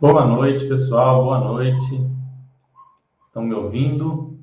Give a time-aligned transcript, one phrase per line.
[0.00, 1.22] Boa noite, pessoal.
[1.22, 2.10] Boa noite.
[3.22, 4.36] Estão me ouvindo?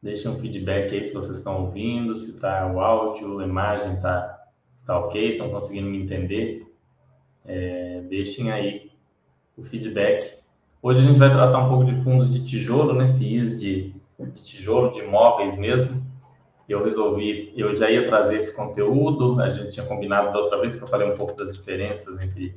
[0.00, 4.38] Deixem um feedback aí se vocês estão ouvindo, se está o áudio, a imagem está
[4.86, 6.70] tá ok, estão conseguindo me entender.
[7.46, 8.90] É, deixem aí
[9.56, 10.38] o feedback.
[10.82, 13.14] Hoje a gente vai tratar um pouco de fundos de tijolo, né?
[13.14, 16.04] FIIs de, de tijolo, de imóveis mesmo.
[16.68, 20.76] Eu resolvi, eu já ia trazer esse conteúdo, a gente tinha combinado da outra vez
[20.76, 22.54] que eu falei um pouco das diferenças entre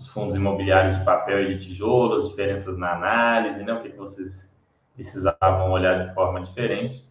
[0.00, 3.74] os fundos imobiliários de papel e de tijolo, as diferenças na análise, né?
[3.74, 4.50] o que, vocês
[4.94, 7.04] precisavam olhar de forma diferente.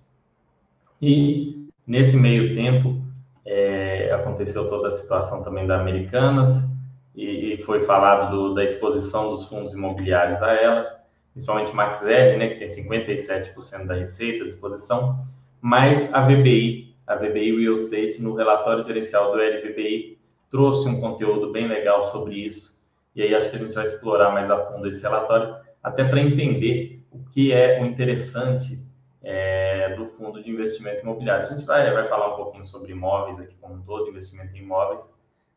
[0.99, 2.99] E nesse meio tempo
[3.45, 6.67] é, aconteceu toda a situação também da Americanas
[7.15, 10.99] e, e foi falado do, da exposição dos fundos imobiliários a ela,
[11.31, 15.27] principalmente Max R, né, que tem 57% da receita à disposição,
[15.61, 20.17] mas a VBI, a VBI Real Estate, no relatório gerencial do LVBI,
[20.49, 22.78] trouxe um conteúdo bem legal sobre isso
[23.19, 25.53] e aí acho que a gente vai explorar mais a fundo esse relatório,
[25.83, 28.81] até para entender o que é o interessante
[29.21, 31.45] é, do fundo de investimento imobiliário.
[31.45, 34.59] A gente vai, vai falar um pouquinho sobre imóveis aqui como um todo, investimento em
[34.59, 35.01] imóveis,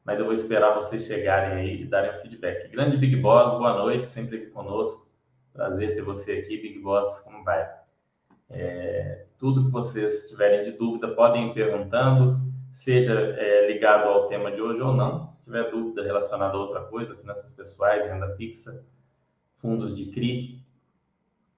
[0.05, 2.69] mas eu vou esperar vocês chegarem aí e darem um feedback.
[2.69, 5.09] Grande Big Boss, boa noite, sempre aqui conosco.
[5.53, 7.65] Prazer ter você aqui, Big Boss, como vai?
[8.51, 12.41] É, tudo que vocês tiverem de dúvida, podem ir perguntando
[12.73, 15.31] seja é, ligado ao tema de hoje ou não.
[15.31, 18.85] Se tiver dúvida relacionada a outra coisa, finanças pessoais, renda fixa,
[19.59, 20.65] fundos de CRI,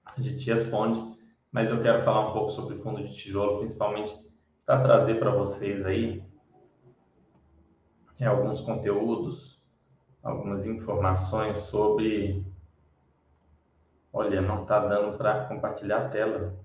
[0.05, 1.15] a gente responde.
[1.51, 4.13] Mas eu quero falar um pouco sobre fundo de tijolo, principalmente
[4.65, 6.23] para trazer para vocês aí
[8.19, 9.61] é, alguns conteúdos,
[10.21, 12.45] algumas informações sobre.
[14.11, 16.55] Olha, não está dando para compartilhar a tela.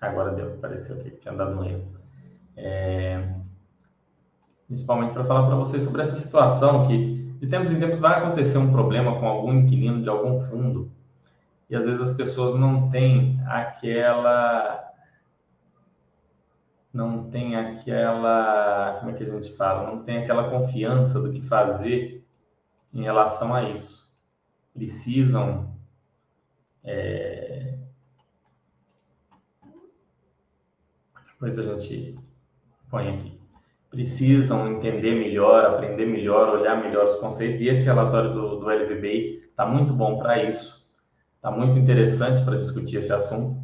[0.00, 1.95] Agora deu, apareceu aqui, tinha dado um erro.
[2.56, 3.28] É,
[4.66, 8.58] principalmente para falar para vocês sobre essa situação que de tempos em tempos vai acontecer
[8.58, 10.90] um problema com algum inquilino de algum fundo.
[11.68, 14.84] E às vezes as pessoas não têm aquela
[16.92, 19.90] não tem aquela como é que a gente fala?
[19.90, 22.26] Não tem aquela confiança do que fazer
[22.92, 24.10] em relação a isso.
[24.72, 25.76] Precisam
[26.82, 27.76] é...
[31.26, 32.18] depois a gente
[32.90, 33.40] põe aqui.
[33.90, 37.60] Precisam entender melhor, aprender melhor, olhar melhor os conceitos.
[37.60, 40.86] E esse relatório do, do LVBI está muito bom para isso.
[41.36, 43.56] Está muito interessante para discutir esse assunto.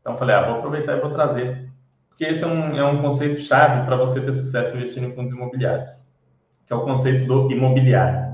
[0.00, 1.70] Então, falei, ah, vou aproveitar e vou trazer.
[2.08, 5.34] Porque esse é um, é um conceito chave para você ter sucesso investindo em fundos
[5.34, 6.00] imobiliários,
[6.66, 8.26] que é o conceito do imobiliário.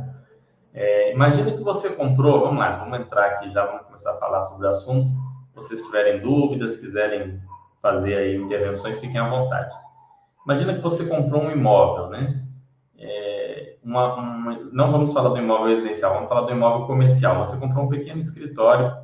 [0.72, 4.40] É, imagina que você comprou, vamos lá, vamos entrar aqui já, vamos começar a falar
[4.42, 5.08] sobre o assunto.
[5.08, 7.40] Se vocês tiverem dúvidas, quiserem
[7.82, 9.74] fazer aí intervenções, fiquem à vontade.
[10.44, 12.44] Imagina que você comprou um imóvel, né?
[12.98, 17.44] É, uma, uma, não vamos falar do imóvel residencial, vamos falar do imóvel comercial.
[17.44, 18.94] Você comprou um pequeno escritório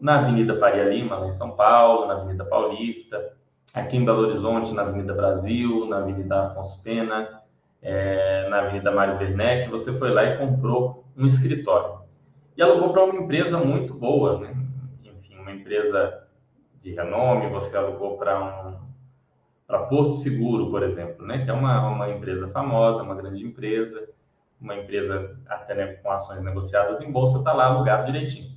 [0.00, 3.32] na Avenida Faria Lima, lá em São Paulo, na Avenida Paulista,
[3.72, 7.42] aqui em Belo Horizonte, na Avenida Brasil, na Avenida Afonso Pena,
[7.80, 12.00] é, na Avenida Mário Werneck, você foi lá e comprou um escritório.
[12.56, 14.54] E alugou para uma empresa muito boa, né?
[15.04, 16.22] Enfim, uma empresa
[16.80, 18.83] de renome, você alugou para um,
[19.66, 24.08] para Porto Seguro, por exemplo, né, que é uma, uma empresa famosa, uma grande empresa,
[24.60, 28.54] uma empresa até né, com ações negociadas em bolsa, está lá alugado direitinho.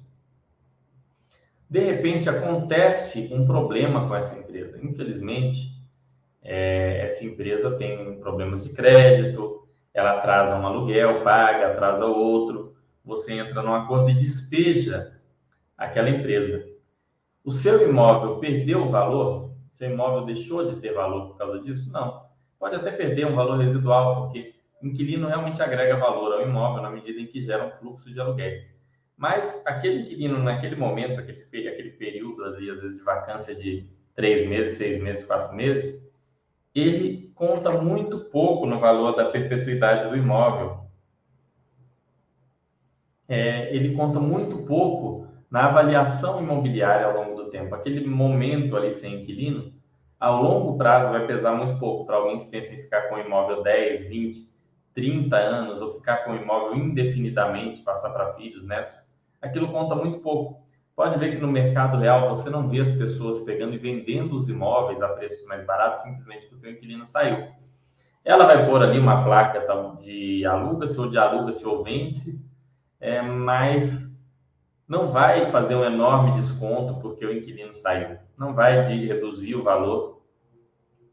[1.69, 4.80] De repente, acontece um problema com essa empresa.
[4.81, 5.77] Infelizmente,
[6.42, 13.33] é, essa empresa tem problemas de crédito, ela atrasa um aluguel, paga, atrasa outro, você
[13.33, 15.13] entra num acordo e despeja
[15.77, 16.65] aquela empresa.
[17.44, 19.47] O seu imóvel perdeu o valor?
[19.69, 21.92] Seu imóvel deixou de ter valor por causa disso?
[21.92, 22.22] Não.
[22.60, 26.90] Pode até perder um valor residual, porque o inquilino realmente agrega valor ao imóvel na
[26.90, 28.66] medida em que gera um fluxo de aluguéis.
[29.16, 34.48] Mas aquele inquilino, naquele momento, aquele, aquele período ali, às vezes de vacância de três
[34.48, 36.06] meses, seis meses, quatro meses,
[36.74, 40.86] ele conta muito pouco no valor da perpetuidade do imóvel.
[43.28, 47.74] É, ele conta muito pouco na avaliação imobiliária ao longo do tempo.
[47.74, 49.74] Aquele momento ali sem inquilino,
[50.20, 53.20] a longo prazo vai pesar muito pouco para alguém que pensa em ficar com o
[53.20, 54.58] imóvel 10, 20,
[54.94, 58.96] 30 anos ou ficar com o imóvel indefinidamente, passar para filhos, netos.
[59.42, 60.66] Aquilo conta muito pouco.
[60.96, 64.50] Pode ver que no mercado real você não vê as pessoas pegando e vendendo os
[64.50, 67.50] imóveis a preços mais baratos simplesmente porque o inquilino saiu.
[68.26, 69.64] Ela vai pôr ali uma placa
[70.00, 72.44] de aluga-se ou de aluga-se ou vende-se,
[73.00, 74.06] é, mas
[74.88, 80.22] não vai fazer um enorme desconto porque o inquilino saiu, não vai reduzir o valor,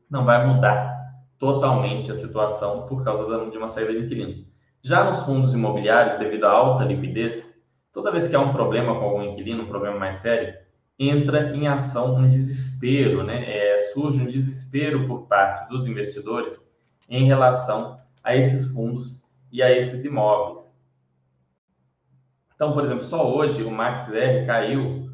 [0.08, 0.94] não vai mudar
[1.38, 4.46] totalmente a situação por causa de uma saída de inquilino.
[4.82, 7.58] Já nos fundos imobiliários, devido à alta liquidez,
[7.92, 10.54] toda vez que há um problema com algum inquilino, um problema mais sério,
[10.98, 13.44] entra em ação um desespero, né?
[13.46, 16.58] É, surge um desespero por parte dos investidores
[17.08, 20.73] em relação a esses fundos e a esses imóveis.
[22.54, 25.10] Então, por exemplo, só hoje o Max R caiu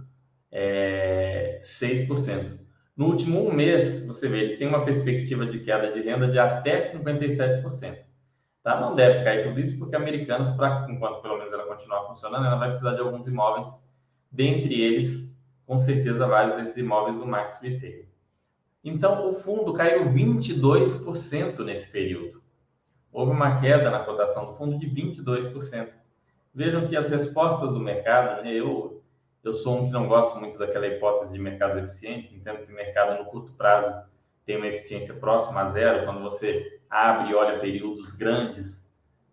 [0.51, 2.59] é, 6%.
[2.97, 6.39] No último um mês, você vê, eles têm uma perspectiva de queda de renda de
[6.39, 7.99] até 57%.
[8.63, 8.79] Tá?
[8.79, 12.57] Não deve cair tudo isso, porque Americanas, pra, enquanto pelo menos ela continuar funcionando, ela
[12.57, 13.67] vai precisar de alguns imóveis,
[14.31, 15.35] dentre eles,
[15.67, 18.05] com certeza, vários desses imóveis do Max Retail.
[18.85, 22.43] Então, o fundo caiu 22% nesse período.
[23.13, 26.00] Houve uma queda na cotação do fundo de 22%.
[26.53, 29.03] Vejam que as respostas do mercado, né, eu,
[29.43, 32.75] eu sou um que não gosto muito daquela hipótese de mercados eficientes, entendo que o
[32.75, 33.95] mercado no curto prazo
[34.45, 38.85] tem uma eficiência próxima a zero, quando você abre e olha períodos grandes,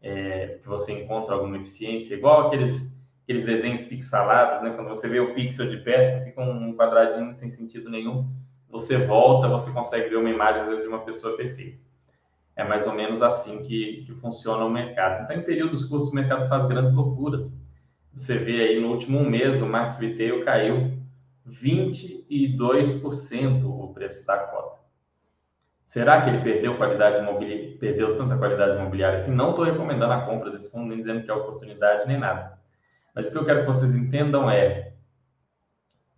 [0.01, 2.93] é, que você encontra alguma eficiência, igual aqueles,
[3.23, 4.71] aqueles desenhos pixelados, né?
[4.75, 8.29] quando você vê o pixel de perto, fica um quadradinho sem sentido nenhum,
[8.69, 11.87] você volta, você consegue ver uma imagem, às vezes, de uma pessoa perfeita.
[12.57, 15.24] É mais ou menos assim que, que funciona o mercado.
[15.24, 17.56] Então, em períodos curtos, o mercado faz grandes loucuras.
[18.13, 20.98] Você vê aí no último mês, o Max Retail caiu
[21.48, 24.77] 22% o preço da cota.
[25.86, 29.31] Será que ele perdeu qualidade imobiliária, perdeu tanta qualidade imobiliária assim?
[29.31, 32.57] Não estou recomendando a compra desse fundo, nem dizendo que é oportunidade, nem nada.
[33.15, 34.94] Mas o que eu quero que vocês entendam é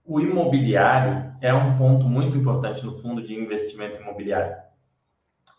[0.06, 4.69] o imobiliário é um ponto muito importante no fundo de investimento imobiliário.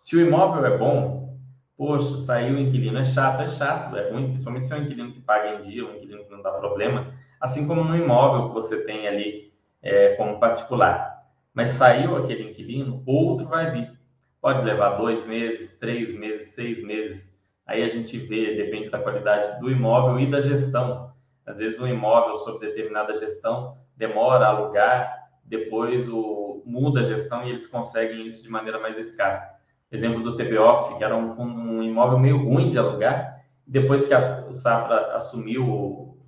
[0.00, 1.36] Se o imóvel é bom,
[1.76, 5.12] poxa, saiu o inquilino, é chato, é chato, é ruim, principalmente se é um inquilino
[5.12, 8.54] que paga em dia, um inquilino que não dá problema, assim como no imóvel que
[8.54, 9.52] você tem ali
[9.82, 11.22] é, como particular.
[11.52, 13.92] Mas saiu aquele inquilino, outro vai vir.
[14.40, 17.30] Pode levar dois meses, três meses, seis meses.
[17.66, 21.12] Aí a gente vê, depende da qualidade do imóvel e da gestão.
[21.44, 25.14] Às vezes um imóvel sob determinada gestão demora a alugar,
[25.44, 29.59] depois o, muda a gestão e eles conseguem isso de maneira mais eficaz.
[29.90, 34.14] Exemplo do TB Office, que era um, um imóvel meio ruim de alugar, depois que
[34.14, 36.18] a, o Safra assumiu o,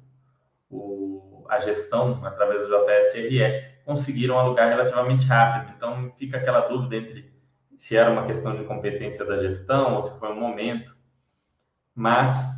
[0.70, 5.72] o, a gestão através do JSRE, conseguiram alugar relativamente rápido.
[5.76, 7.32] Então fica aquela dúvida entre
[7.76, 10.96] se era uma questão de competência da gestão ou se foi um momento.
[11.94, 12.48] Mas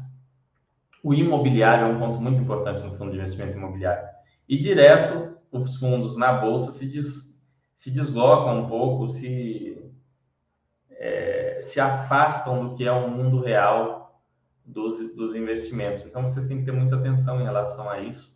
[1.03, 4.09] o imobiliário é um ponto muito importante no fundo de investimento imobiliário.
[4.49, 7.43] E direto, os fundos na bolsa se, des,
[7.75, 9.84] se deslocam um pouco, se,
[10.97, 14.21] é, se afastam do que é o mundo real
[14.65, 16.05] dos, dos investimentos.
[16.05, 18.35] Então, vocês têm que ter muita atenção em relação a isso,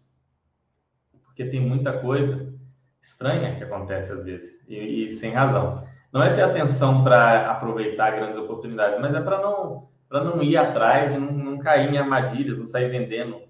[1.24, 2.52] porque tem muita coisa
[3.00, 5.86] estranha que acontece às vezes, e, e sem razão.
[6.12, 11.14] Não é ter atenção para aproveitar grandes oportunidades, mas é para não, não ir atrás
[11.14, 13.40] e não, não cair em armadilhas, não sair vendendo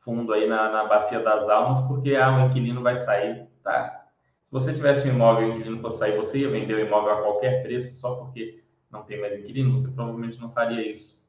[0.00, 4.03] fundo aí na, na bacia das almas, porque ah, o inquilino vai sair, tá?
[4.54, 7.22] Você tivesse um imóvel e o inquilino fosse sair, você ia vender o imóvel a
[7.22, 11.20] qualquer preço só porque não tem mais inquilino, você provavelmente não faria isso.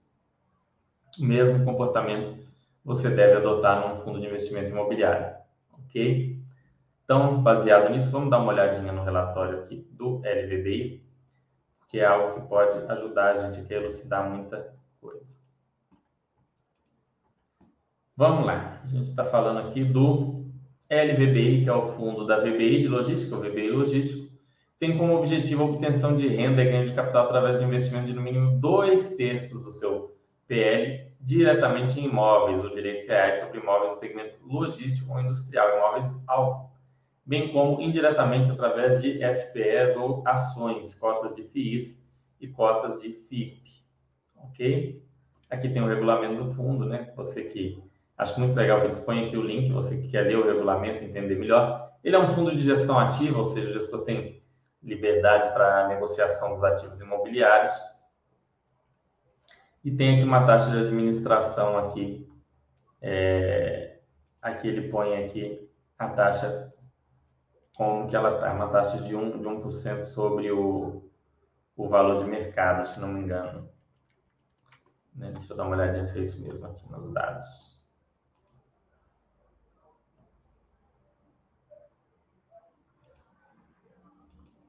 [1.20, 2.38] O mesmo comportamento
[2.84, 5.38] você deve adotar num fundo de investimento imobiliário,
[5.74, 6.40] ok?
[7.04, 11.04] Então, baseado nisso, vamos dar uma olhadinha no relatório aqui do LVBI,
[11.90, 15.36] que é algo que pode ajudar a gente a elucidar muita coisa.
[18.16, 20.45] Vamos lá, a gente está falando aqui do
[20.90, 24.26] LVBI, que é o fundo da VBI de logística, o VBI Logístico,
[24.80, 28.14] tem como objetivo a obtenção de renda e ganho de capital através de investimento de
[28.14, 30.16] no mínimo dois terços do seu
[30.48, 36.14] PL diretamente em imóveis ou direitos reais sobre imóveis do segmento logístico ou industrial, imóveis
[36.28, 36.70] alvo,
[37.26, 42.06] bem como indiretamente através de SPEs ou ações, cotas de FIIs
[42.40, 43.64] e cotas de FIP.
[44.36, 45.04] Ok?
[45.50, 47.12] Aqui tem o regulamento do fundo, né?
[47.16, 47.82] Você que
[48.18, 51.04] Acho muito legal que eles põem aqui o link, você que quer ler o regulamento,
[51.04, 51.92] entender melhor.
[52.04, 54.42] Ele é um fundo de gestão ativa, ou seja, o gestor tem
[54.82, 57.74] liberdade para negociação dos ativos imobiliários.
[59.84, 62.28] E tem aqui uma taxa de administração aqui.
[63.02, 64.00] É,
[64.42, 66.74] aqui ele põe aqui a taxa
[67.76, 71.04] como que ela está, uma taxa de 1%, de 1 sobre o,
[71.76, 73.70] o valor de mercado, se não me engano.
[75.14, 75.32] Né?
[75.32, 77.75] Deixa eu dar uma olhadinha se é isso mesmo aqui nos dados.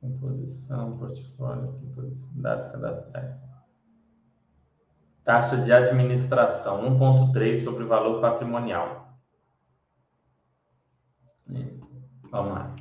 [0.00, 3.34] Composição, portfólio, composição, dados cadastrais.
[5.24, 9.06] Taxa de administração, 1,3 sobre o valor patrimonial.
[12.30, 12.76] Vamos lá.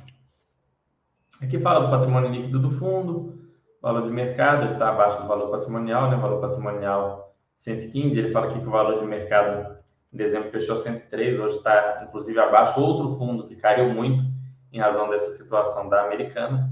[1.40, 3.38] Aqui fala do patrimônio líquido do fundo,
[3.80, 6.16] valor de mercado, ele está abaixo do valor patrimonial, né?
[6.16, 9.76] Valor patrimonial 115, ele fala aqui que o valor de mercado
[10.12, 12.80] em dezembro fechou 103, hoje está inclusive abaixo.
[12.80, 14.24] Outro fundo que caiu muito
[14.72, 16.62] em razão dessa situação da Americanas.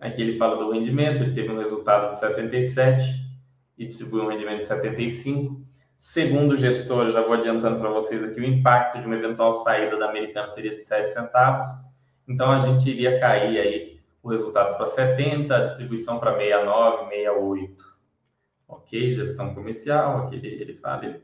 [0.00, 3.04] Aqui ele fala do rendimento, ele teve um resultado de 77
[3.76, 5.60] e distribuiu um rendimento de 75.
[5.98, 9.52] Segundo o gestor, eu já vou adiantando para vocês aqui, o impacto de uma eventual
[9.52, 11.66] saída da Americana seria de 7 centavos.
[12.26, 17.90] Então a gente iria cair aí o resultado para 70, a distribuição para 69, 68.
[18.68, 21.22] Ok, gestão comercial, aqui ele, ele fala, ele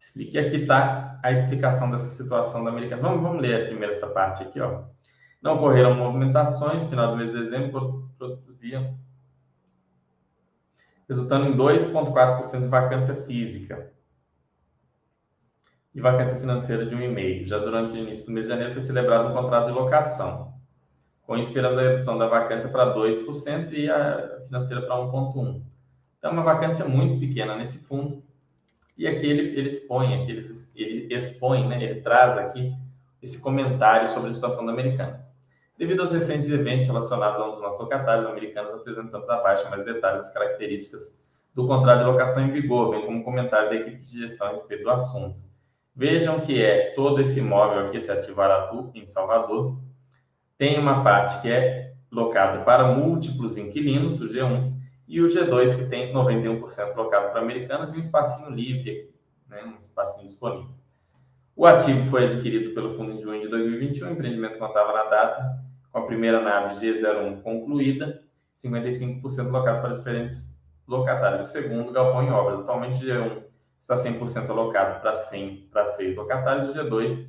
[0.00, 0.38] explique.
[0.38, 3.02] Aqui está a explicação dessa situação da Americana.
[3.02, 4.84] Vamos, vamos ler primeiro essa parte aqui, ó.
[5.40, 8.98] Não ocorreram movimentações, final do mês de dezembro produziam
[11.08, 13.90] resultando em 2,4% de vacância física
[15.94, 17.46] e vacância financeira de 1,5%.
[17.46, 20.52] Já durante o início do mês de janeiro foi celebrado um contrato de locação,
[21.22, 25.62] com esperando a redução da vacância para 2% e a financeira para 1,1%.
[26.18, 28.22] Então, é uma vacância muito pequena nesse fundo.
[28.96, 32.74] E aqui ele, ele expõe, aqui ele, ele expõe, né, ele traz aqui
[33.22, 35.28] esse comentário sobre a situação da Americanas.
[35.76, 40.22] Devido aos recentes eventos relacionados a um dos nossos locatários americanos, apresentamos abaixo mais detalhes
[40.22, 41.16] das características
[41.54, 44.84] do contrato de locação em vigor, bem como comentário da equipe de gestão a respeito
[44.84, 45.40] do assunto.
[45.94, 49.76] Vejam que é todo esse imóvel aqui, esse ativo Aratu, em Salvador,
[50.56, 54.72] tem uma parte que é locado para múltiplos inquilinos, o G1,
[55.06, 59.14] e o G2, que tem 91% locado para americanas e um espacinho livre aqui,
[59.48, 60.70] né, um espacinho disponível.
[61.58, 65.58] O ativo foi adquirido pelo fundo em junho de 2021, o empreendimento contava na data
[65.90, 68.22] com a primeira nave G01 concluída,
[68.56, 70.54] 55% locado para diferentes
[70.86, 71.48] locatários.
[71.48, 72.60] O segundo, galpão em obras.
[72.60, 73.42] Atualmente, o G1
[73.80, 76.70] está 100% alocado para 100 para 6 locatários.
[76.70, 77.26] O G2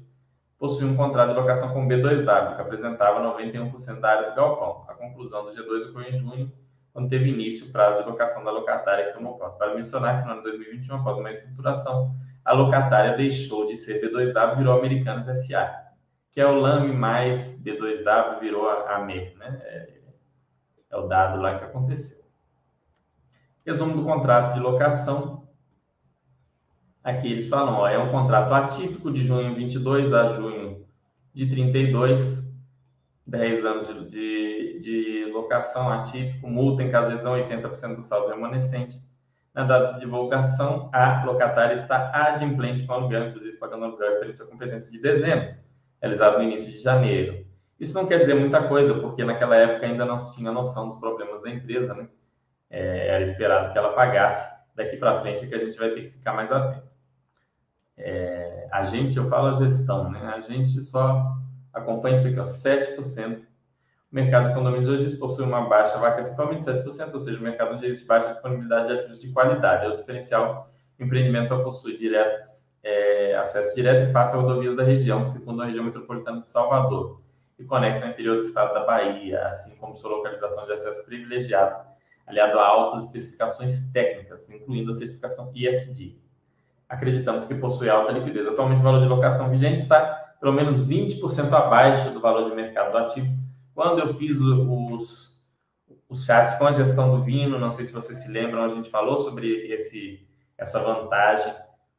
[0.59, 4.85] possui um contrato de locação com B2W, que apresentava 91% da área do galpão.
[4.87, 6.51] A conclusão do G2 ocorreu em junho,
[6.93, 9.57] quando teve início o prazo de locação da locatária que tomou posse.
[9.57, 12.13] Para mencionar que no ano de 2021, após uma estruturação,
[12.49, 15.89] a locatária deixou de ser B2W e virou Americanas SA
[16.31, 19.59] que é o LAME mais B2W virou a, a MER, né?
[19.63, 19.99] É,
[20.91, 22.19] é o dado lá que aconteceu.
[23.65, 25.47] Resumo do contrato de locação.
[27.03, 30.85] Aqui eles falam, ó, é um contrato atípico de junho 22 a junho
[31.33, 32.47] de 32,
[33.25, 38.29] 10 anos de, de, de locação atípico, multa em caso de lesão 80% do saldo
[38.29, 38.97] remanescente.
[39.59, 44.45] Na data de divulgação, a locatária está adimplente com aluguel, inclusive pagando aluguel referente à
[44.45, 45.53] competência de dezembro
[46.01, 47.45] realizado no início de janeiro.
[47.77, 50.95] Isso não quer dizer muita coisa, porque naquela época ainda não se tinha noção dos
[50.95, 52.07] problemas da empresa, né?
[52.69, 54.47] É, era esperado que ela pagasse.
[54.73, 56.87] Daqui para frente é que a gente vai ter que ficar mais atento.
[57.97, 60.21] É, a gente, eu falo a gestão, né?
[60.33, 61.35] A gente só
[61.73, 63.45] acompanha isso aqui, ó, 7%.
[64.11, 67.75] O mercado de condomínios hoje possui uma baixa vacância atualmente 7%, ou seja, o mercado
[67.75, 69.85] onde existe baixa disponibilidade de ativos de qualidade.
[69.85, 72.49] É o diferencial empreendimento possui direto
[72.83, 77.21] é, acesso direto e fácil a rodovias da região, segundo a região metropolitana de Salvador,
[77.57, 81.85] e conecta o interior do estado da Bahia, assim como sua localização de acesso privilegiado,
[82.25, 86.17] aliado a altas especificações técnicas, incluindo a certificação ISD.
[86.87, 88.47] Acreditamos que possui alta liquidez.
[88.47, 92.91] Atualmente, o valor de locação vigente está pelo menos 20% abaixo do valor de mercado
[92.93, 93.27] do ativo.
[93.79, 95.41] Quando eu fiz os,
[96.09, 98.89] os chats com a gestão do Vino, não sei se vocês se lembram, a gente
[98.89, 101.55] falou sobre esse, essa vantagem.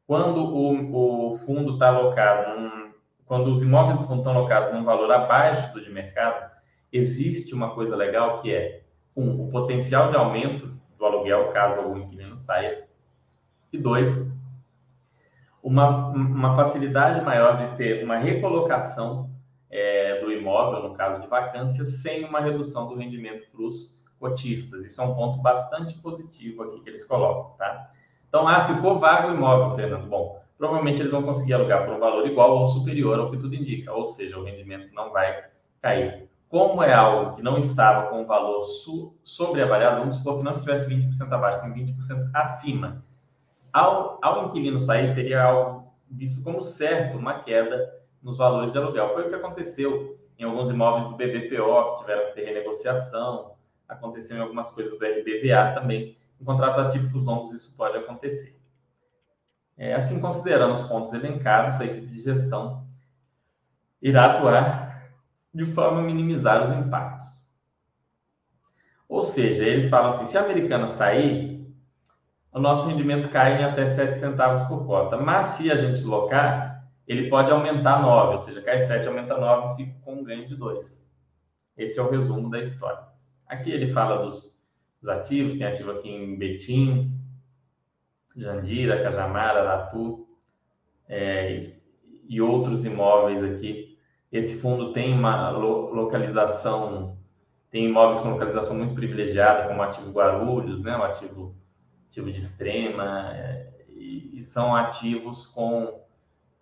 [0.06, 2.92] Quando o, o fundo está alocado, num,
[3.24, 6.50] quando os imóveis do fundo estão alocados num valor abaixo do de mercado,
[6.92, 8.82] existe uma coisa legal que é,
[9.16, 12.86] um, o potencial de aumento do aluguel, caso algum inquilino saia,
[13.72, 14.30] e dois,
[15.62, 19.30] uma, uma facilidade maior de ter uma recolocação
[19.70, 24.84] é, do imóvel, no caso de vacância, sem uma redução do rendimento para os cotistas.
[24.84, 27.90] Isso é um ponto bastante positivo aqui que eles colocam, tá?
[28.28, 30.08] Então, ah, ficou vago o imóvel, Fernando.
[30.08, 33.54] Bom, provavelmente eles vão conseguir alugar por um valor igual ou superior ao que tudo
[33.54, 35.44] indica, ou seja, o rendimento não vai
[35.80, 36.28] cair.
[36.48, 38.64] Como é algo que não estava com o valor
[39.22, 43.04] sobreavaliado, vamos supor que não estivesse 20% abaixo, sim 20% acima.
[43.72, 49.12] Ao, ao inquilino sair, seria algo visto como certo, uma queda nos valores de aluguel.
[49.14, 53.52] Foi o que aconteceu em alguns imóveis do BBPO, que tiveram que ter renegociação,
[53.88, 58.58] aconteceu em algumas coisas do RBVA também, em contratos atípicos longos, isso pode acontecer.
[59.76, 62.86] É, assim, considerando os pontos elencados, a equipe de gestão
[64.00, 65.10] irá atuar
[65.52, 67.28] de forma a minimizar os impactos.
[69.08, 71.66] Ou seja, eles falam assim: se a americana sair,
[72.52, 75.16] o nosso rendimento cai em até 7 centavos por cota.
[75.16, 76.69] Mas se a gente locar,
[77.10, 80.56] ele pode aumentar 9, ou seja, cai 7, aumenta 9, fica com um ganho de
[80.56, 81.04] 2.
[81.76, 83.02] Esse é o resumo da história.
[83.46, 84.50] Aqui ele fala dos
[85.02, 87.18] os ativos, tem ativo aqui em Betim,
[88.36, 90.28] Jandira, Cajamar, Aratu
[91.08, 91.58] é,
[92.28, 93.98] e outros imóveis aqui.
[94.30, 97.16] Esse fundo tem uma localização,
[97.70, 101.56] tem imóveis com localização muito privilegiada, como o ativo Guarulhos, né, o ativo,
[102.08, 106.00] ativo de extrema, é, e, e, são ativos com,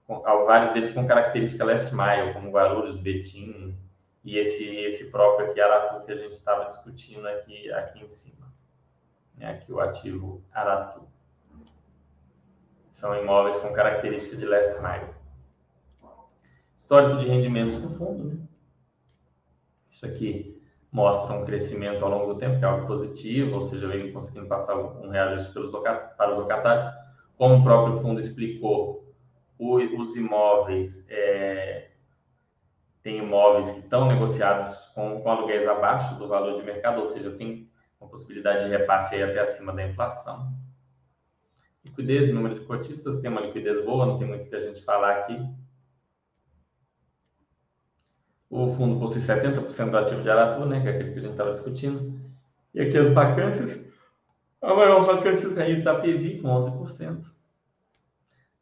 [0.09, 3.77] vários deles com característica last mile, como Guarulhos, Betim,
[4.25, 8.47] e esse, esse próprio aqui, Aratu, que a gente estava discutindo aqui, aqui em cima.
[9.39, 11.07] É aqui o ativo Aratu.
[12.91, 15.15] São imóveis com característica de last mile.
[16.77, 18.25] Histórico de rendimentos do fundo.
[18.25, 18.49] Né?
[19.89, 23.87] Isso aqui mostra um crescimento ao longo do tempo, que é algo positivo, ou seja,
[23.87, 26.93] vem conseguindo passar um reajuste pelos, para os locatários.
[27.37, 28.98] Como o próprio fundo explicou,
[29.59, 31.91] os imóveis é,
[33.03, 37.31] tem imóveis que estão negociados com, com aluguéis abaixo do valor de mercado, ou seja,
[37.33, 37.69] tem
[38.01, 40.53] uma possibilidade de repasse aí até acima da inflação.
[41.85, 44.85] Liquidez, número de cotistas, tem uma liquidez boa, não tem muito o que a gente
[44.85, 45.39] falar aqui.
[48.51, 51.33] O fundo possui 70% do ativo de Aratu, né, que é aquele que a gente
[51.33, 52.19] estava discutindo.
[52.75, 53.79] E aqui as vacâncias.
[54.61, 57.38] A maior vacância está em Itapevi, com 11%.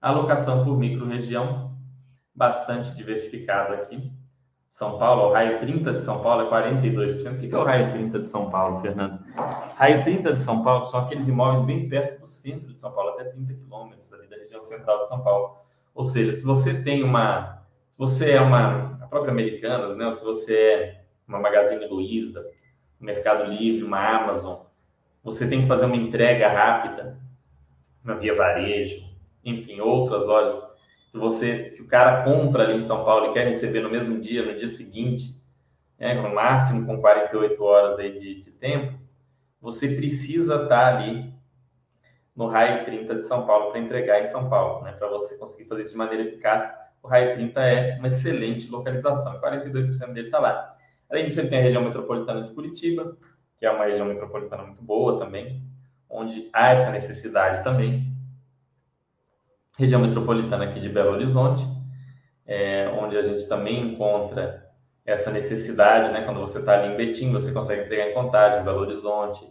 [0.07, 1.77] Alocação por micro-região,
[2.33, 4.13] bastante diversificado aqui.
[4.69, 7.35] São Paulo, o raio 30 de São Paulo é 42%.
[7.35, 9.19] O que é o raio 30 de São Paulo, Fernando?
[9.75, 13.11] Raio 30 de São Paulo são aqueles imóveis bem perto do centro de São Paulo,
[13.11, 15.57] até 30 quilômetros ali da região central de São Paulo.
[15.93, 17.65] Ou seja, se você tem uma.
[17.91, 18.97] Se você é uma.
[19.03, 20.07] A própria Americanas, né?
[20.07, 22.47] Ou se você é uma Magazine Luiza,
[23.01, 24.59] Mercado Livre, uma Amazon,
[25.25, 27.19] você tem que fazer uma entrega rápida
[28.05, 29.16] na Via Varejo,
[29.47, 30.61] enfim, outras lojas
[31.13, 34.21] que você que o cara compra ali em São Paulo e quer receber no mesmo
[34.21, 35.31] dia, no dia seguinte,
[35.99, 38.99] né, no máximo com 48 horas aí de, de tempo,
[39.61, 41.33] você precisa estar ali
[42.35, 45.69] no raio 30 de São Paulo para entregar em São Paulo, né, para você conseguir
[45.69, 46.71] fazer isso de maneira eficaz.
[47.03, 50.77] O raio 30 é uma excelente localização, 42% dele está lá.
[51.09, 53.17] Além disso, ele tem a região metropolitana de Curitiba,
[53.57, 55.63] que é uma região metropolitana muito boa também,
[56.11, 58.16] onde há essa necessidade também
[59.77, 61.63] região metropolitana aqui de Belo Horizonte,
[62.47, 64.67] é, onde a gente também encontra
[65.05, 66.25] essa necessidade, né?
[66.25, 69.47] Quando você está ali em Betim, você consegue entregar em Contagem, Belo Horizonte,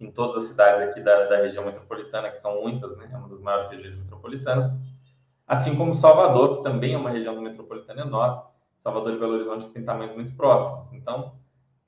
[0.00, 3.08] em todas as cidades aqui da, da região metropolitana, que são muitas, né?
[3.12, 4.64] É uma das maiores regiões metropolitanas.
[5.46, 8.42] Assim como Salvador, que também é uma região metropolitana enorme.
[8.78, 10.92] Salvador e Belo Horizonte têm tamanhos muito próximos.
[10.92, 11.34] Então,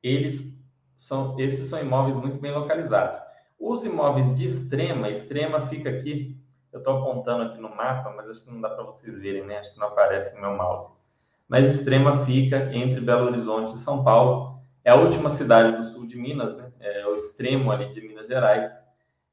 [0.03, 0.57] eles
[0.97, 3.19] são, esses são imóveis muito bem localizados.
[3.59, 6.38] Os imóveis de extrema, extrema fica aqui
[6.73, 9.59] eu estou apontando aqui no mapa, mas acho que não dá para vocês verem, né?
[9.59, 10.89] Acho que não aparece no meu mouse.
[11.49, 14.61] Mas Extrema fica entre Belo Horizonte e São Paulo.
[14.85, 16.71] É a última cidade do sul de Minas, né?
[16.81, 18.71] É o extremo ali de Minas Gerais.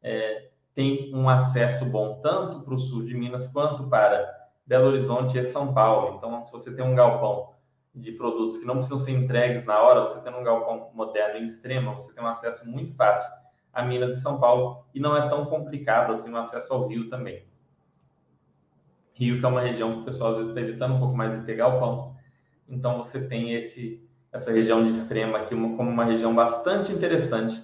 [0.02, 4.34] É, tem um acesso bom tanto para o sul de Minas quanto para
[4.65, 6.15] Belo Horizonte e São Paulo.
[6.17, 7.54] Então, se você tem um galpão
[7.93, 11.45] de produtos que não precisam ser entregues na hora, você tem um galpão moderno em
[11.45, 13.30] extrema, você tem um acesso muito fácil
[13.75, 17.09] a Minas e São Paulo e não é tão complicado assim o acesso ao Rio
[17.09, 17.45] também.
[19.13, 21.38] Rio que é uma região que o pessoal às vezes está evitando um pouco mais
[21.38, 22.15] de pegar o pão.
[22.67, 27.61] Então você tem esse essa região de extrema aqui como uma região bastante interessante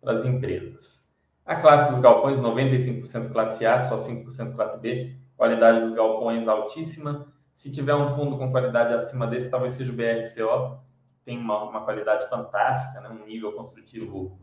[0.00, 0.98] para as empresas.
[1.46, 5.16] A classe dos galpões, 95% classe A, só 5% classe B.
[5.36, 7.26] Qualidade dos galpões altíssima.
[7.54, 10.78] Se tiver um fundo com qualidade acima desse, talvez seja o BRCO,
[11.24, 13.08] tem uma, uma qualidade fantástica, né?
[13.10, 14.38] um nível construtivo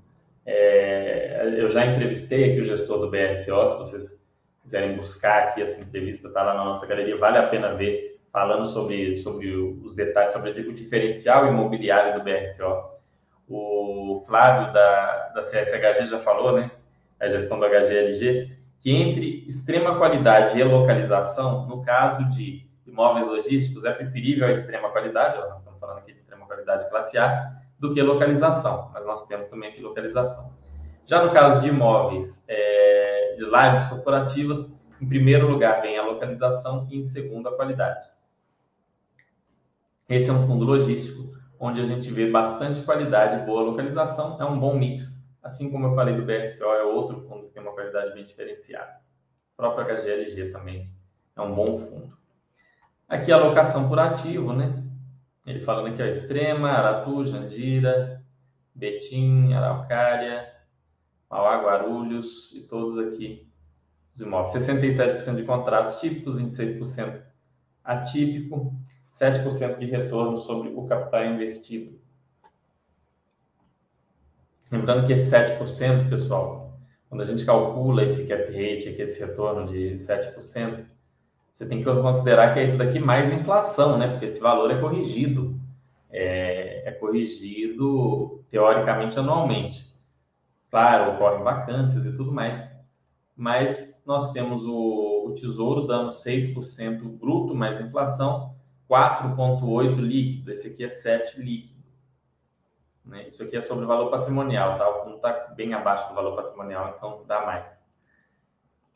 [0.46, 4.26] é, eu já entrevistei aqui o gestor do BRCO, se vocês
[4.62, 8.66] quiserem buscar aqui essa entrevista, está lá na nossa galeria, vale a pena ver, falando
[8.66, 12.96] sobre, sobre os detalhes, sobre o diferencial imobiliário do BRCO.
[13.48, 16.72] O Flávio da, da CSHG já falou, né?
[17.20, 23.86] A gestão do HGLG, que entre extrema qualidade e localização, no caso de imóveis logísticos,
[23.86, 27.52] é preferível a extrema qualidade, ó, nós estamos falando aqui de extrema qualidade classe A,
[27.88, 30.54] do que localização, mas nós temos também aqui localização.
[31.06, 36.88] Já no caso de imóveis é, de lajes corporativas, em primeiro lugar vem a localização
[36.90, 38.06] e em segundo a qualidade.
[40.10, 44.60] Esse é um fundo logístico onde a gente vê bastante qualidade boa localização, é um
[44.60, 48.14] bom mix, assim como eu falei do BRCO, é outro fundo que tem uma qualidade
[48.14, 49.00] bem diferenciada.
[49.54, 50.90] O próprio HGLG também
[51.36, 52.16] é um bom fundo.
[53.08, 54.85] Aqui a alocação por ativo, né?
[55.46, 58.24] Ele falando aqui, ó, Extrema, Aratu, Jandira,
[58.74, 60.52] Betim, Araucária,
[61.30, 63.48] Mauá, Guarulhos e todos aqui
[64.14, 64.66] os imóveis.
[64.66, 67.22] 67% de contratos típicos, 26%
[67.84, 68.74] atípico,
[69.12, 72.00] 7% de retorno sobre o capital investido.
[74.72, 79.68] Lembrando que esse 7%, pessoal, quando a gente calcula esse cap rate, aqui, esse retorno
[79.68, 80.86] de 7%,
[81.56, 84.10] você tem que considerar que é isso daqui mais inflação, né?
[84.10, 85.58] Porque esse valor é corrigido.
[86.12, 89.86] É, é corrigido, teoricamente, anualmente.
[90.70, 92.70] Claro, ocorrem vacâncias e tudo mais,
[93.38, 98.54] mas nós temos o, o Tesouro dando 6% bruto mais inflação,
[98.90, 100.52] 4,8% líquido.
[100.52, 101.86] Esse aqui é 7% líquido.
[103.06, 103.30] Né?
[103.30, 104.90] Isso aqui é sobre o valor patrimonial, tá?
[104.90, 107.66] O fundo está bem abaixo do valor patrimonial, então dá mais.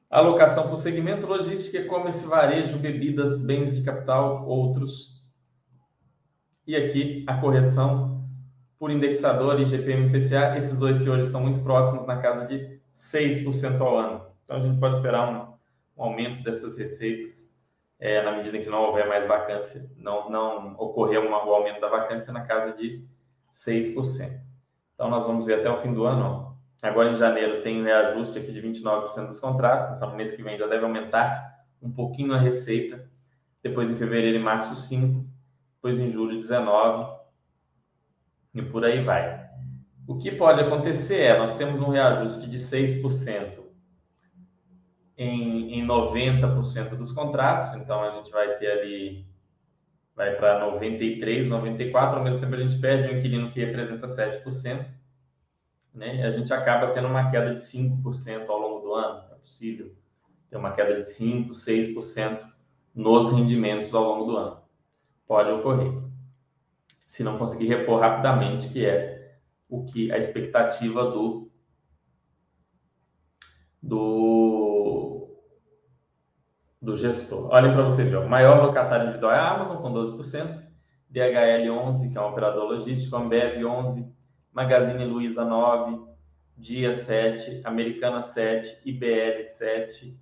[0.10, 5.20] Alocação por segmento, logística, e-commerce, varejo, bebidas, bens de capital, outros.
[6.66, 8.28] E aqui a correção
[8.80, 13.80] por indexador e GPM-PCA, esses dois que hoje estão muito próximos na casa de 6%
[13.82, 14.26] ao ano.
[14.46, 17.48] Então a gente pode esperar um, um aumento dessas receitas
[18.00, 21.90] é, na medida que não houver mais vacância, não, não ocorrer um, um aumento da
[21.90, 23.06] vacância na casa de
[23.52, 24.40] 6%.
[24.96, 26.49] Então, nós vamos ver até o fim do ano.
[26.82, 29.96] Agora, em janeiro, tem um reajuste aqui de 29% dos contratos.
[29.96, 33.10] Então, mês que vem já deve aumentar um pouquinho a receita.
[33.62, 35.26] Depois, em fevereiro e março, 5%.
[35.76, 37.20] Depois, em julho, 19%.
[38.56, 39.48] E por aí vai.
[40.08, 43.60] O que pode acontecer é, nós temos um reajuste de 6%
[45.18, 47.74] em, em 90% dos contratos.
[47.76, 49.30] Então, a gente vai ter ali
[50.20, 54.86] vai para 93, 94, ao mesmo tempo a gente perde um inquilino que representa 7%,
[55.94, 56.24] né?
[56.26, 59.24] A gente acaba tendo uma queda de 5% ao longo do ano.
[59.32, 59.96] É possível
[60.50, 62.50] ter uma queda de 5, 6%
[62.94, 64.62] nos rendimentos ao longo do ano.
[65.28, 65.92] Pode ocorrer.
[67.06, 71.50] Se não conseguir repor rapidamente, que é o que a expectativa do
[73.82, 75.28] do
[76.82, 77.50] do gestor.
[77.52, 80.64] Olhem para você ver, o maior locatário individual é a Amazon, com 12%,
[81.10, 84.10] DHL 11%, que é um operador logístico, Ambev 11%,
[84.60, 86.10] Magazine Luiza 9%,
[86.58, 90.14] Dia 7%, Americana 7%, IBL 7%,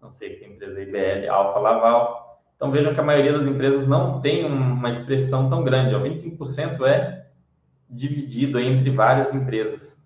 [0.00, 2.40] não sei que empresa é IBL, Alfa Laval.
[2.54, 6.86] Então vejam que a maioria das empresas não tem uma expressão tão grande, ó, 25%
[6.86, 7.26] é
[7.90, 10.00] dividido entre várias empresas.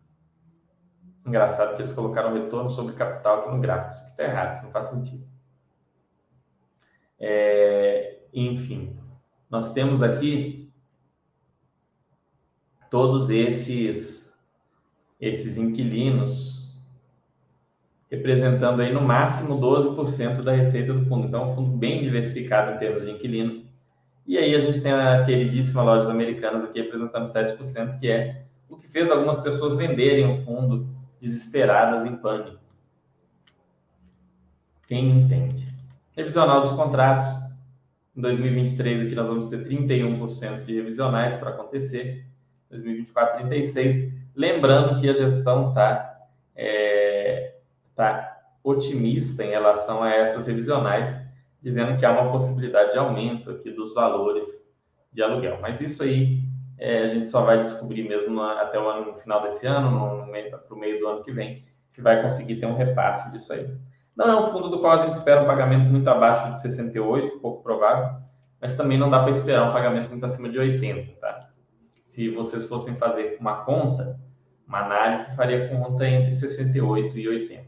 [1.26, 4.72] Engraçado que eles colocaram retorno sobre capital aqui no gráfico, isso está errado, isso não
[4.72, 5.26] faz sentido.
[7.20, 8.98] É, enfim,
[9.50, 10.65] nós temos aqui
[12.90, 14.16] todos esses
[15.20, 16.56] esses inquilinos
[18.10, 21.26] representando aí no máximo 12% da receita do fundo.
[21.26, 23.64] Então, é um fundo bem diversificado em termos de inquilino.
[24.26, 28.76] E aí a gente tem a queridíssima Lojas Americanas aqui representando 7%, que é o
[28.76, 30.88] que fez algumas pessoas venderem o fundo
[31.20, 32.58] desesperadas em pânico.
[34.88, 35.66] Quem entende?
[36.16, 37.26] Revisional dos contratos.
[38.16, 42.24] Em 2023 aqui nós vamos ter 31% de revisionais para acontecer.
[42.70, 44.12] 2024, 36%.
[44.34, 46.20] Lembrando que a gestão está
[46.54, 47.54] é,
[47.94, 51.16] tá otimista em relação a essas revisionais,
[51.62, 54.46] dizendo que há uma possibilidade de aumento aqui dos valores
[55.12, 55.58] de aluguel.
[55.60, 56.40] Mas isso aí
[56.78, 60.26] é, a gente só vai descobrir mesmo no, até o ano, no final desse ano,
[60.50, 63.70] para o meio do ano que vem, se vai conseguir ter um repasse disso aí.
[64.14, 67.38] Não é um fundo do qual a gente espera um pagamento muito abaixo de 68,
[67.38, 68.18] pouco provável,
[68.60, 71.45] mas também não dá para esperar um pagamento muito acima de 80, tá?
[72.06, 74.18] Se vocês fossem fazer uma conta,
[74.66, 77.64] uma análise, faria conta entre 68 e 80.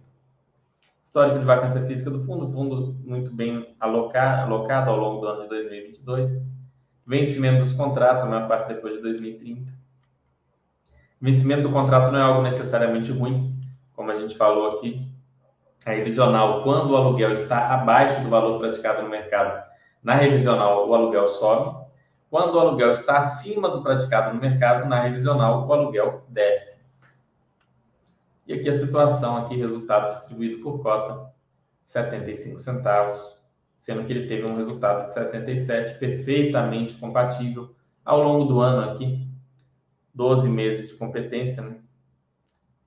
[1.03, 5.42] Histórico de vacância física do fundo, fundo muito bem alocado, alocado ao longo do ano
[5.42, 6.40] de 2022.
[7.05, 9.72] Vencimento dos contratos, a maior parte depois de 2030.
[11.20, 13.61] Vencimento do contrato não é algo necessariamente ruim,
[13.92, 15.05] como a gente falou aqui,
[15.85, 19.66] a revisional, quando o aluguel está abaixo do valor praticado no mercado,
[20.03, 21.88] na revisional o aluguel sobe.
[22.31, 26.79] Quando o aluguel está acima do praticado no mercado, na revisional o aluguel desce.
[28.47, 31.33] E aqui a situação, aqui resultado distribuído por cota,
[31.87, 33.38] 75 centavos,
[33.77, 39.29] sendo que ele teve um resultado de 77, perfeitamente compatível ao longo do ano aqui,
[40.14, 41.79] 12 meses de competência, né?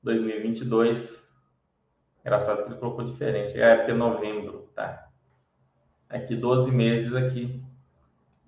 [0.04, 1.22] 2022,
[2.22, 3.60] Engraçado que ele colocou diferente.
[3.60, 5.10] É porque novembro, tá?
[6.08, 7.64] Aqui 12 meses aqui.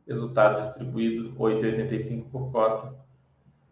[0.08, 2.94] Resultado distribuído 8,85 por cota.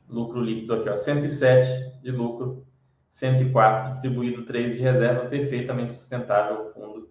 [0.07, 2.65] Lucro líquido aqui, ó, 107 de lucro,
[3.09, 7.09] 104 distribuído, 3 de reserva, perfeitamente sustentável o fundo.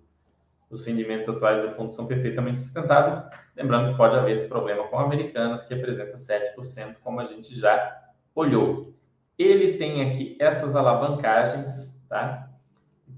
[0.71, 3.21] Os rendimentos atuais do fundo são perfeitamente sustentáveis.
[3.57, 8.13] Lembrando que pode haver esse problema com Americanas, que representa 7%, como a gente já
[8.35, 8.95] olhou.
[9.39, 12.51] Ele tem aqui essas alavancagens, tá?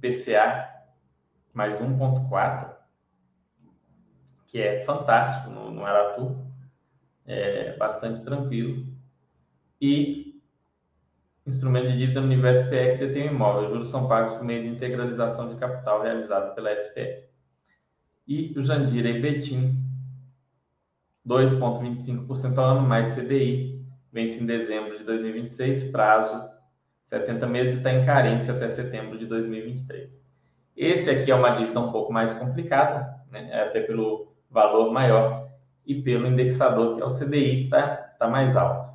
[0.01, 0.69] PCA
[1.53, 2.71] mais 1.4,
[4.53, 6.37] que é fantástico no, no Aratu,
[7.27, 8.87] é bastante tranquilo.
[9.81, 10.41] E
[11.47, 13.65] instrumento de dívida no SPE que detém o imóvel.
[13.65, 17.25] Os juros são pagos por meio de integralização de capital realizada pela SPE.
[18.29, 19.75] E o Jandira e Betim,
[21.27, 26.53] 2,25% ao ano, mais CDI, vence em dezembro de 2026, prazo
[27.05, 30.21] 70 meses e está em carência até setembro de 2023.
[30.77, 33.49] Esse aqui é uma dívida um pouco mais complicada, né?
[33.51, 35.49] É até pelo valor maior
[35.85, 38.93] e pelo indexador, que é o CDI, que está tá mais alto.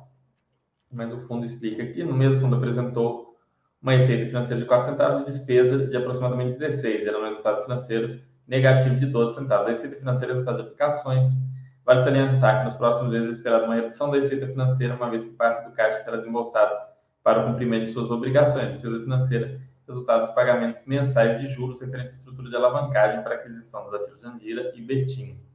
[0.90, 3.36] Mas o fundo explica que no mesmo fundo apresentou
[3.82, 8.20] uma receita financeira de 4 centavos e despesa de aproximadamente 16, gerando um resultado financeiro
[8.46, 9.66] negativo de 12 centavos.
[9.66, 11.26] A receita financeira é resultado de aplicações.
[11.84, 15.24] Vale salientar que nos próximos meses é esperada uma redução da receita financeira, uma vez
[15.24, 16.74] que parte do caixa será desembolsado
[17.22, 18.68] para o cumprimento de suas obrigações.
[18.68, 23.84] Despesa financeira, resultado dos pagamentos mensais de juros referentes à estrutura de alavancagem para aquisição
[23.84, 25.47] dos ativos Jandira e Betim.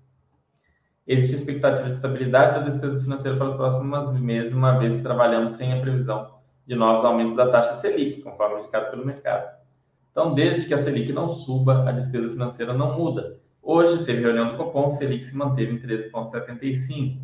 [1.06, 5.54] Existe expectativa de estabilidade da despesa financeira para os próximos meses, uma vez que trabalhamos
[5.54, 6.34] sem a previsão
[6.66, 9.58] de novos aumentos da taxa Selic, conforme indicado pelo mercado.
[10.12, 13.38] Então, desde que a Selic não suba, a despesa financeira não muda.
[13.62, 17.20] Hoje teve reunião do Copom, Selic se manteve em 13,75.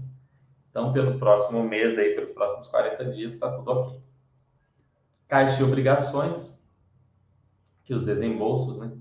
[0.70, 4.00] Então, pelo próximo mês, aí, pelos próximos 40 dias, está tudo ok.
[5.28, 6.60] Caixa e obrigações,
[7.84, 8.92] que os desembolsos, né?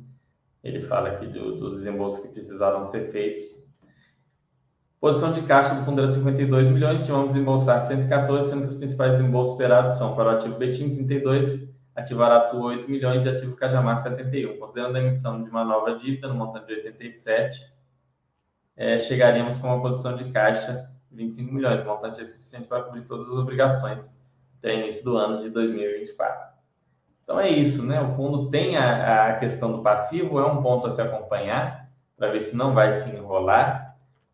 [0.62, 3.67] Ele fala aqui do, dos desembolsos que precisaram ser feitos.
[5.00, 9.12] Posição de caixa do fundo era 52 milhões, tínhamos desembolsar 114, sendo que os principais
[9.12, 13.98] desembolsos esperados são para o ativo Betim, 32, ativo Aratu 8 milhões e ativo Cajamar
[13.98, 14.58] 71.
[14.58, 17.60] Considerando a emissão de uma nova dívida no montante de 87,
[18.76, 21.84] é, chegaríamos com uma posição de caixa de 25 milhões.
[21.84, 24.12] Montante é suficiente para cobrir todas as obrigações
[24.58, 26.58] até início do ano de 2024.
[27.22, 28.00] Então é isso, né?
[28.00, 32.32] O fundo tem a, a questão do passivo, é um ponto a se acompanhar para
[32.32, 33.87] ver se não vai se enrolar.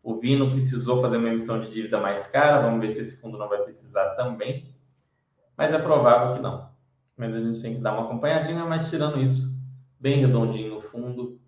[0.05, 3.37] O Vino precisou fazer uma emissão de dívida mais cara, vamos ver se esse fundo
[3.37, 4.73] não vai precisar também.
[5.57, 6.69] Mas é provável que não.
[7.17, 9.43] Mas a gente tem que dar uma acompanhadinha, mas tirando isso,
[9.99, 11.39] bem redondinho no fundo,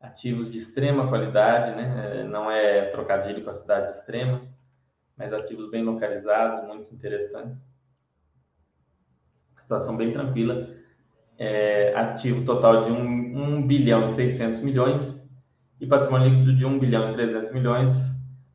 [0.00, 2.20] ativos de extrema qualidade, né?
[2.20, 4.40] É, não é trocadilho com a cidade extrema,
[5.16, 7.72] mas ativos bem localizados, muito interessantes
[9.72, 10.68] situação bem tranquila.
[11.38, 15.21] É, ativo total de 1, 1 bilhão e 600 milhões
[15.82, 17.90] e patrimônio líquido de 1 bilhão e 300 milhões,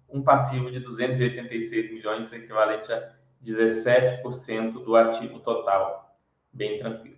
[0.09, 3.11] um passivo de 286 milhões, equivalente a
[3.43, 6.15] 17% do ativo total.
[6.53, 7.17] Bem tranquilo.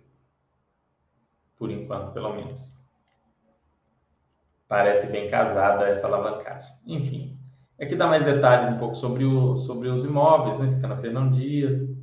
[1.56, 2.76] Por enquanto, pelo menos.
[4.66, 6.74] Parece bem casada essa alavancagem.
[6.84, 7.38] Enfim,
[7.80, 10.74] aqui dá mais detalhes um pouco sobre, o, sobre os imóveis, né?
[10.74, 11.96] Fica na Fernão Dias,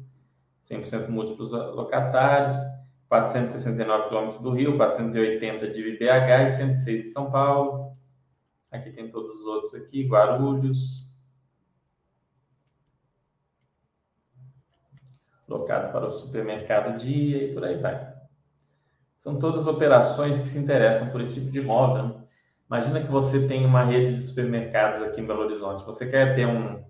[0.64, 2.56] 100% múltiplos locatários,
[3.10, 7.87] 469 quilômetros do Rio, 480 de BH e 106 de São Paulo.
[8.72, 11.08] Aqui tem todos os outros aqui, Guarulhos.
[15.48, 18.14] Locado para o supermercado dia e por aí vai.
[19.18, 22.04] São todas operações que se interessam por esse tipo de imóvel.
[22.04, 22.28] Né?
[22.70, 25.86] Imagina que você tem uma rede de supermercados aqui em Belo Horizonte.
[25.86, 26.84] Você quer ter um,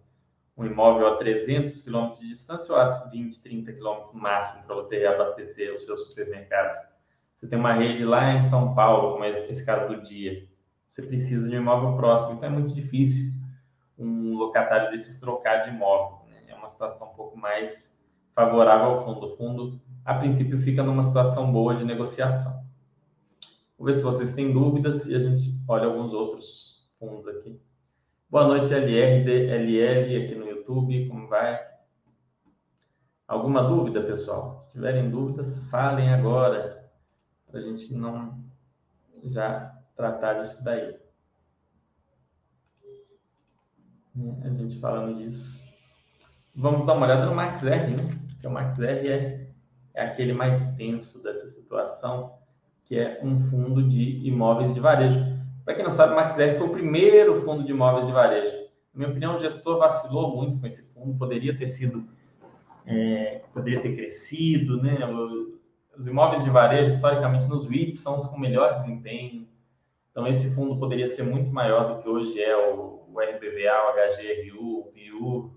[0.57, 4.75] um imóvel a 300 quilômetros de distância ou a 20, 30 quilômetros no máximo para
[4.75, 6.77] você reabastecer os seus supermercados.
[7.35, 10.47] Você tem uma rede lá em São Paulo, como é esse caso do dia.
[10.97, 13.31] Você precisa de um imóvel próximo, então é muito difícil
[13.99, 16.27] um locatário desses trocar de imóvel.
[16.27, 16.45] Né?
[16.47, 17.95] É uma situação um pouco mais
[18.33, 19.27] favorável ao fundo.
[19.27, 22.65] O fundo, a princípio, fica numa situação boa de negociação.
[23.77, 27.61] Vou ver se vocês têm dúvidas e a gente olha alguns outros fundos aqui.
[28.27, 31.63] Boa noite, LRDLL, aqui no YouTube, como vai?
[33.27, 34.65] Alguma dúvida, pessoal?
[34.65, 36.89] Se tiverem dúvidas, falem agora,
[37.45, 38.43] para a gente não
[39.23, 40.95] já tratar disso daí.
[44.43, 45.59] A gente falando disso.
[46.55, 48.17] Vamos dar uma olhada no MaxR, né?
[48.29, 49.49] Porque o MaxR é,
[49.93, 52.39] é aquele mais tenso dessa situação,
[52.85, 56.65] que é um fundo de imóveis de varejo para quem não sabe, o MaxR foi
[56.65, 58.55] o primeiro fundo de imóveis de varejo.
[58.93, 62.07] Na minha opinião, o gestor vacilou muito com esse fundo, poderia ter sido,
[62.85, 64.97] é, poderia ter crescido, né?
[65.97, 69.45] Os imóveis de varejo, historicamente, nos REITs são os com melhor desempenho.
[70.17, 73.93] Então, esse fundo poderia ser muito maior do que hoje é o, o RBVA, o
[73.93, 75.53] HGRU, o VIU,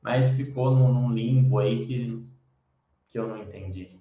[0.00, 2.26] mas ficou num, num limbo aí que,
[3.10, 4.00] que eu não entendi,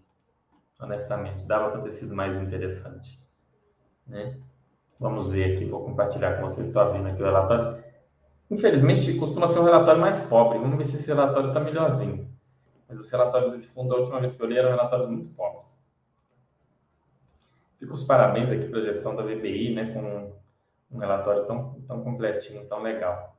[0.79, 1.45] honestamente.
[1.45, 3.19] Dava para ter sido mais interessante,
[4.07, 4.39] né?
[4.97, 6.67] Vamos ver aqui, vou compartilhar com vocês.
[6.67, 7.83] Estou abrindo aqui o relatório.
[8.49, 10.57] Infelizmente, costuma ser um relatório mais pobre.
[10.57, 12.33] Vamos ver se esse relatório está melhorzinho.
[12.87, 15.70] Mas os relatórios desse fundo, a última vez que eu li, eram relatórios muito pobres.
[17.81, 20.31] Fico os parabéns aqui para a gestão da VBI, né, com
[20.91, 23.35] um relatório tão, tão completinho, tão legal.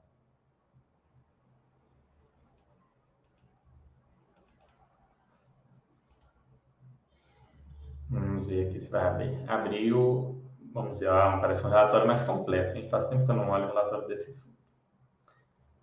[8.11, 9.49] Vamos ver aqui se vai abrir.
[9.49, 10.43] Abriu,
[10.75, 12.89] vamos ver, ah, parece um relatório mais completo, hein?
[12.91, 14.57] Faz tempo que eu não olho o relatório desse fundo.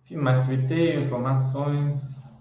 [0.02, 2.38] Fimax Retail, informações.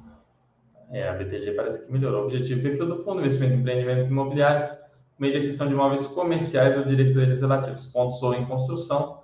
[0.92, 2.26] É, a BTG parece que melhorou.
[2.26, 4.79] Objetivo perfil do fundo, investimento em empreendimentos imobiliários,
[5.20, 9.20] meio de aquisição de imóveis comerciais ou direitos legislativos, pontos ou em construção,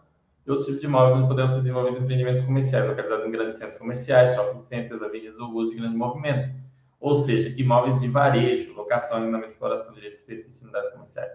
[0.45, 3.77] e outros tipos de imóveis onde podemos ser desenvolvidos empreendimentos comerciais, localizados em grandes centros
[3.77, 6.53] comerciais, shopping centers, avenidas ou ruas de grande movimento.
[6.99, 11.31] Ou seja, imóveis de varejo, locação, arrendamento, exploração direitos de superfície e unidades comerciais.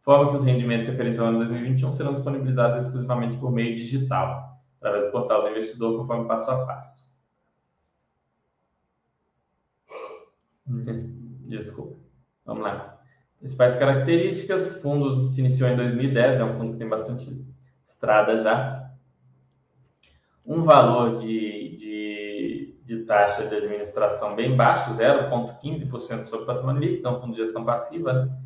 [0.00, 5.06] Forma que os rendimentos referentes ao ano 2021 serão disponibilizados exclusivamente por meio digital, através
[5.06, 7.04] do portal do investidor, conforme passo a passo.
[11.46, 11.96] Desculpa.
[12.44, 12.93] Vamos lá.
[13.44, 17.46] Principais características: fundo se iniciou em 2010, é um fundo que tem bastante
[17.84, 18.90] estrada já.
[20.46, 27.06] Um valor de, de, de taxa de administração bem baixo, 0,15% sobre o patrimônio líquido,
[27.06, 28.38] é um fundo de gestão passiva, né?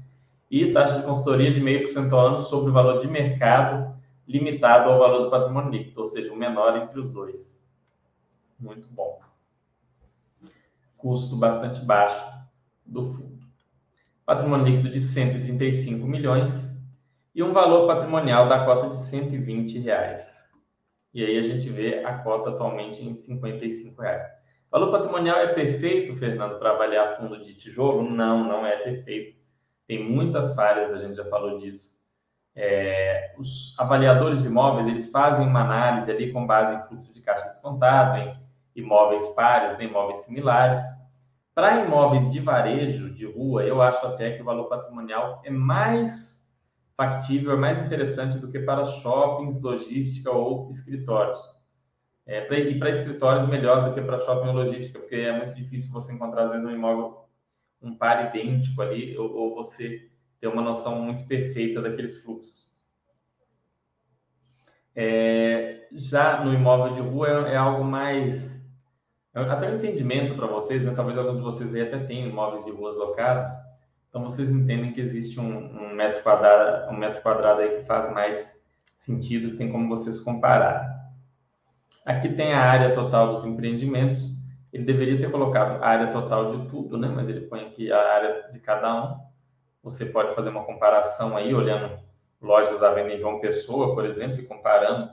[0.51, 4.99] e taxa de consultoria de 0,5% ao ano sobre o valor de mercado limitado ao
[4.99, 7.63] valor do patrimônio líquido, ou seja, o menor entre os dois.
[8.59, 9.21] Muito bom.
[10.97, 12.27] Custo bastante baixo
[12.85, 13.38] do fundo.
[14.29, 16.53] Patrimônio líquido de 135 milhões
[17.35, 20.31] e um valor patrimonial da cota de 120 reais.
[21.15, 24.23] E aí a gente vê a cota atualmente em 55 reais.
[24.71, 28.03] Valor patrimonial é perfeito, Fernando, para avaliar fundo de tijolo?
[28.03, 29.39] Não, não é perfeito.
[29.87, 31.91] Tem muitas falhas, a gente já falou disso.
[32.55, 37.23] É, os avaliadores de imóveis, eles fazem uma análise ali com base em fluxo de
[37.23, 38.37] caixa descontado, em
[38.77, 40.98] imóveis pares, né, imóveis similares.
[41.59, 46.49] Para imóveis de varejo, de rua, eu acho até que o valor patrimonial é mais
[46.97, 51.37] factível, é mais interessante do que para shoppings, logística ou escritórios.
[52.25, 55.91] É, e para escritórios, melhor do que para shopping ou logística, porque é muito difícil
[55.91, 57.25] você encontrar, às vezes, um imóvel,
[57.83, 60.09] um par idêntico ali, ou, ou você
[60.41, 62.71] ter uma noção muito perfeita daqueles fluxos.
[64.95, 68.58] É, já no imóvel de rua é, é algo mais.
[69.35, 70.93] Até um entendimento para vocês, né?
[70.97, 73.49] talvez alguns de vocês aí até tenham imóveis de ruas locados
[74.09, 78.13] então vocês entendem que existe um, um, metro quadrado, um metro quadrado aí que faz
[78.13, 78.59] mais
[78.97, 81.13] sentido, que tem como vocês comparar.
[82.07, 84.39] Aqui tem a área total dos empreendimentos.
[84.73, 87.09] Ele deveria ter colocado a área total de tudo, né?
[87.09, 89.19] Mas ele põe aqui a área de cada um.
[89.83, 91.99] Você pode fazer uma comparação aí, olhando
[92.41, 95.13] lojas da Avenida João Pessoa, por exemplo, e comparando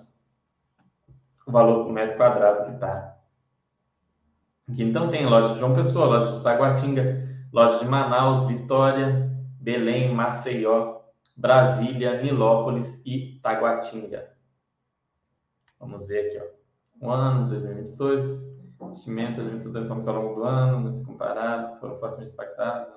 [1.45, 3.14] o valor por metro quadrado que está.
[4.67, 7.23] Aqui então tem loja de João Pessoa, loja de Taguatinga,
[7.54, 9.30] loja de Manaus, Vitória,
[9.61, 11.01] Belém, Maceió,
[11.38, 14.32] Brasília, Nilópolis e Taguatinga.
[15.80, 17.07] Vamos ver aqui, ó.
[17.07, 18.41] O ano 2022,
[18.82, 22.88] investimento administrador informa ao longo do ano, nesse comparado, foram fortemente impactados.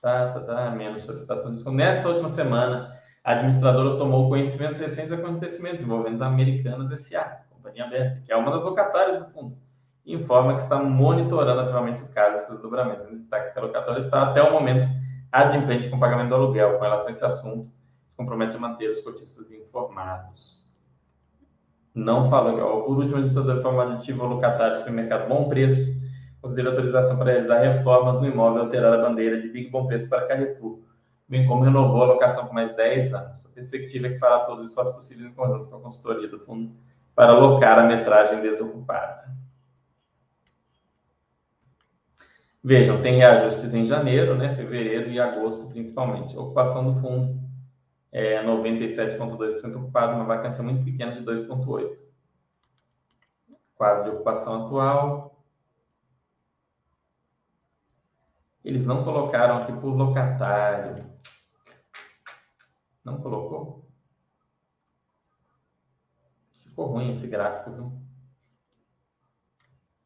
[0.00, 1.76] Tá, tá, tá, menos solicitação de desconto.
[1.76, 8.22] Nesta última semana, a administradora tomou conhecimentos recentes acontecimentos envolvendo as Americanas S.A., companhia aberta,
[8.24, 9.58] que é uma das locatárias do fundo
[10.06, 13.10] informa que está monitorando ativamente o caso e seus desdobramentos.
[13.10, 14.88] Em destaque que a locatória está, até o momento,
[15.30, 16.78] adimplente com o pagamento do aluguel.
[16.78, 17.70] Com relação a esse assunto,
[18.08, 20.60] se compromete a manter os cotistas informados.
[21.94, 22.52] Não fala.
[22.52, 26.00] Por último, a administrador informa aditivo ao locatário supermercado Bom Preço,
[26.40, 30.26] considera autorização para realizar reformas no imóvel alterar a bandeira de Big Bom Preço para
[30.26, 30.78] Carrefour,
[31.28, 33.46] bem como renovou a locação por mais 10 anos.
[33.46, 36.38] A perspectiva é que fará todos os esforços possíveis em conjunto com a consultoria do
[36.40, 36.72] fundo
[37.14, 39.39] para alocar a metragem desocupada.
[42.62, 46.36] Vejam, tem reajustes em janeiro, né, fevereiro e agosto, principalmente.
[46.36, 47.40] Ocupação do fundo
[48.12, 52.10] é 97,2% ocupado, uma vacância muito pequena de 2,8%.
[53.74, 55.42] Quadro de ocupação atual.
[58.62, 61.10] Eles não colocaram aqui por locatário.
[63.02, 63.88] Não colocou?
[66.58, 67.92] Ficou ruim esse gráfico, viu?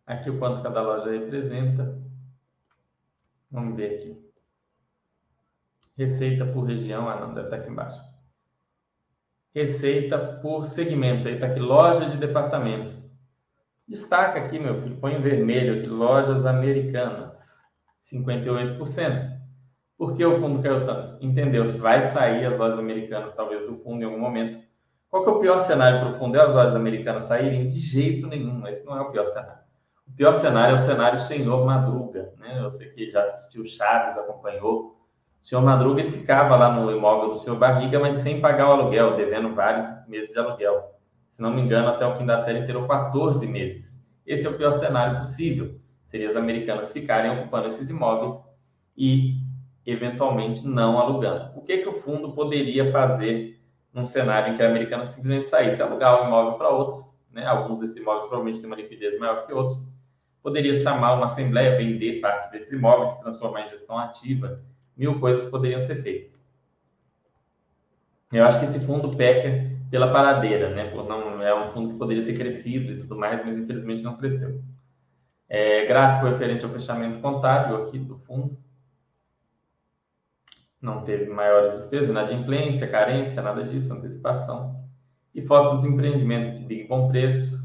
[0.07, 2.14] Aqui o quanto cada loja representa.
[3.55, 4.21] Vamos ver aqui.
[5.97, 7.09] Receita por região.
[7.09, 8.03] Ah, não, deve estar aqui embaixo.
[9.55, 11.29] Receita por segmento.
[11.29, 13.01] Aí está aqui, loja de departamento.
[13.87, 17.33] Destaca aqui, meu filho, põe em vermelho aqui, lojas americanas.
[18.03, 19.39] 58%.
[19.97, 21.25] Por que o fundo caiu tanto?
[21.25, 21.69] Entendeu?
[21.69, 24.65] Se vai sair as lojas americanas, talvez, do fundo em algum momento.
[25.09, 26.37] Qual que é o pior cenário para o fundo?
[26.37, 27.69] É as lojas americanas saírem?
[27.69, 28.67] De jeito nenhum.
[28.67, 29.64] Esse não é o pior cenário.
[30.07, 32.61] O pior cenário é o cenário Senhor Madruga, né?
[32.63, 35.01] Você que já assistiu Chaves, acompanhou.
[35.43, 38.73] O senhor Madruga ele ficava lá no imóvel do senhor Barriga, mas sem pagar o
[38.73, 40.95] aluguel, devendo vários meses de aluguel.
[41.31, 44.01] Se não me engano, até o fim da série inteiro, 14 meses.
[44.27, 45.79] Esse é o pior cenário possível.
[46.07, 48.33] Seria as americanas ficarem ocupando esses imóveis
[48.97, 49.35] e
[49.85, 51.59] eventualmente não alugando.
[51.59, 53.61] O que, que o fundo poderia fazer
[53.93, 57.45] num cenário em que a americana simplesmente saísse, alugar um imóvel para outros, né?
[57.47, 59.94] alguns desses imóveis provavelmente têm uma liquidez maior que outros,
[60.45, 64.63] poderia chamar uma assembleia, vender parte desses imóveis, transformar em gestão ativa,
[64.95, 66.39] mil coisas poderiam ser feitas.
[68.31, 70.93] Eu acho que esse fundo peca pela paradeira, né?
[70.93, 74.61] Não, é um fundo que poderia ter crescido e tudo mais, mas infelizmente não cresceu.
[75.49, 78.59] É, gráfico referente ao fechamento contábil aqui do fundo.
[80.79, 84.85] Não teve maiores despesas, inadimplência, carência, nada disso, antecipação.
[85.35, 87.64] E fotos dos empreendimentos que Big Bom Preço.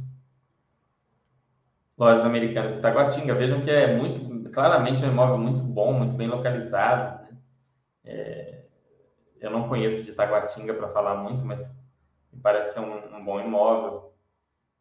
[2.00, 3.36] Lojas americanas de Taguatinga.
[3.36, 7.24] Vejam que é muito, claramente um imóvel muito bom, muito bem localizado.
[7.24, 7.38] Né?
[8.06, 8.64] É,
[9.41, 11.62] eu não conheço de Taguatinga para falar muito, mas
[12.32, 14.14] me parece ser um, um bom imóvel.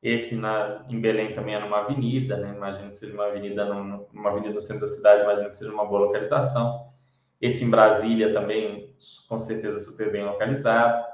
[0.01, 2.55] Esse na, em Belém também é numa avenida, né?
[2.55, 5.85] Imagino que seja uma avenida, numa avenida no centro da cidade, imagino que seja uma
[5.85, 6.93] boa localização.
[7.41, 8.95] Esse em Brasília também,
[9.29, 11.05] com certeza, super bem localizado.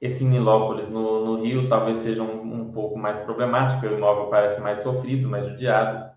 [0.00, 3.86] Esse Nilópolis, no, no Rio, talvez seja um, um, pouco mais problemático.
[3.86, 6.10] O imóvel parece mais sofrido, mais judiado,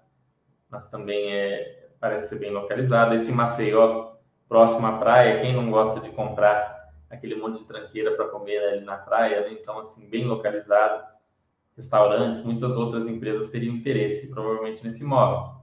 [0.69, 3.13] mas também é, parece ser bem localizado.
[3.13, 4.13] Esse Maceió,
[4.47, 8.85] próximo à praia, quem não gosta de comprar aquele monte de tranqueira para comer ali
[8.85, 9.57] na praia, né?
[9.59, 11.03] então assim bem localizado,
[11.75, 15.59] restaurantes, muitas outras empresas teriam interesse provavelmente nesse imóvel.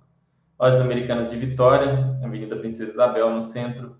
[0.58, 3.96] Lojas Americanas de Vitória, Avenida Princesa Isabel, no centro.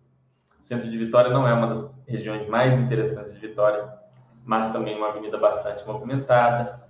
[0.58, 3.86] O centro de Vitória não é uma das regiões mais interessantes de Vitória,
[4.46, 6.88] mas também uma avenida bastante movimentada.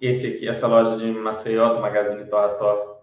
[0.00, 2.98] Esse aqui, essa loja de Maceió, do Magazine Torra Torra,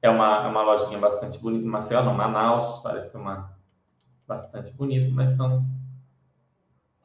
[0.00, 1.66] é uma, é uma lojinha bastante bonita.
[1.66, 3.52] Maceió, não, Manaus, parece uma
[4.24, 5.66] bastante bonito, mas são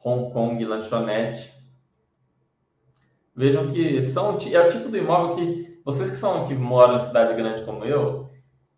[0.04, 1.52] Hong Kong, lanchonete.
[3.34, 7.00] Vejam que são, é o tipo do imóvel que vocês que são que moram em
[7.00, 8.21] cidade grande como eu,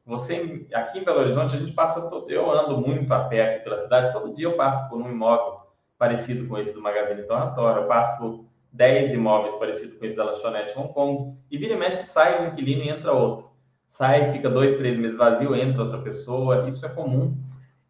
[0.04, 3.64] você aqui em Belo Horizonte a gente passa todo, eu ando muito a pé aqui
[3.64, 5.60] pela cidade, todo dia eu passo por um imóvel
[5.98, 10.24] parecido com esse do Magazine Torratório, eu passo por 10 imóveis parecidos com esse da
[10.24, 13.54] lanchonete Hong Kong, e vira e mexe sai um inquilino e entra outro
[13.94, 17.36] sai, fica dois, três meses vazio, entra outra pessoa, isso é comum.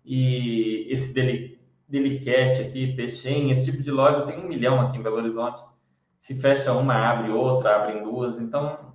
[0.04, 1.58] E esse deli,
[1.88, 5.62] Delicat aqui, Peixem, esse tipo de loja tem um milhão aqui em Belo Horizonte.
[6.20, 8.38] Se fecha uma, abre outra, abrem duas.
[8.38, 8.92] Então,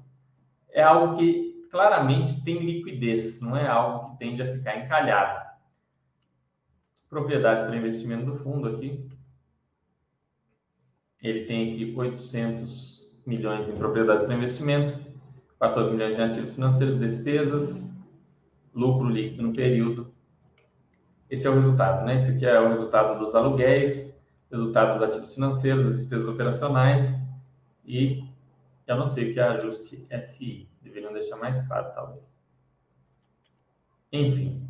[0.71, 5.47] é algo que claramente tem liquidez, não é algo que tende a ficar encalhado.
[7.09, 9.09] Propriedades para investimento do fundo aqui.
[11.21, 15.09] Ele tem aqui 800 milhões em propriedades para investimento
[15.59, 17.85] 14 milhões em ativos financeiros, despesas,
[18.73, 20.13] lucro líquido no período.
[21.29, 22.15] Esse é o resultado, né?
[22.15, 24.17] Esse aqui é o resultado dos aluguéis,
[24.49, 27.13] resultado dos ativos financeiros, das despesas operacionais
[27.85, 28.23] e
[28.87, 30.68] eu não sei o que é ajuste SI.
[30.81, 32.37] Deveriam deixar mais claro, talvez.
[34.11, 34.67] Enfim,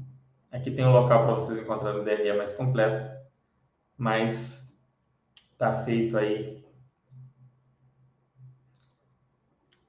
[0.51, 3.17] aqui tem um local para vocês encontrarem o DRE mais completo,
[3.97, 4.77] mas
[5.53, 6.59] está feito aí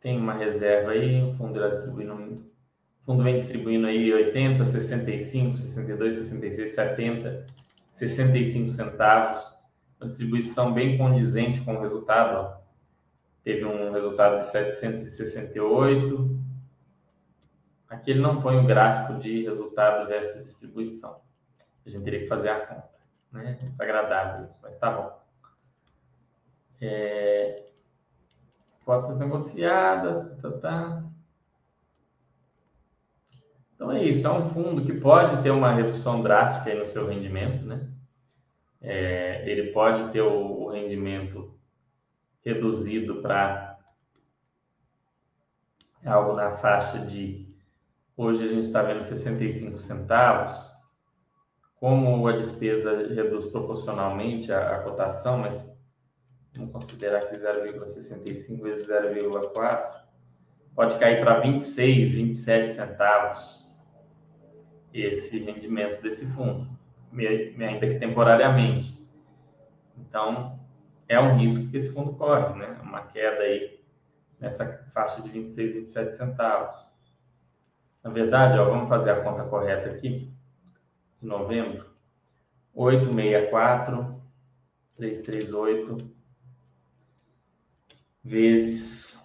[0.00, 6.14] tem uma reserva aí, o fundo distribuindo, o fundo vem distribuindo aí 80, 65, 62,
[6.14, 7.46] 66, 70,
[7.92, 9.38] 65 centavos,
[10.00, 12.59] uma distribuição bem condizente com o resultado, ó.
[13.42, 16.38] Teve um resultado de 768,
[17.88, 21.20] aqui ele não põe o gráfico de resultado versus distribuição,
[21.84, 22.90] a gente teria que fazer a conta,
[23.32, 25.20] né, desagradável isso, mas tá bom.
[26.80, 27.66] É,
[28.84, 31.04] cotas negociadas, tá, tá.
[33.74, 37.64] Então é isso, é um fundo que pode ter uma redução drástica no seu rendimento,
[37.64, 37.88] né?
[38.82, 41.58] É, ele pode ter o, o rendimento
[42.44, 43.78] reduzido para
[46.04, 47.46] algo na faixa de
[48.16, 50.70] hoje a gente está vendo 65 centavos.
[51.76, 55.70] Como a despesa reduz proporcionalmente a, a cotação, mas
[56.54, 60.00] vamos considerar que 0,65 vezes 0,4,
[60.74, 63.70] pode cair para 26, 27 centavos
[64.92, 66.68] esse rendimento desse fundo,
[67.12, 69.08] ainda que temporariamente.
[69.96, 70.59] Então,
[71.10, 72.80] é um risco que esse fundo corre, né?
[72.84, 73.84] Uma queda aí
[74.38, 76.86] nessa faixa de 26, 27 centavos.
[78.00, 80.32] Na verdade, ó, vamos fazer a conta correta aqui,
[81.20, 81.90] de novembro.
[82.72, 84.22] 864,
[84.96, 85.98] 338,
[88.22, 89.18] vezes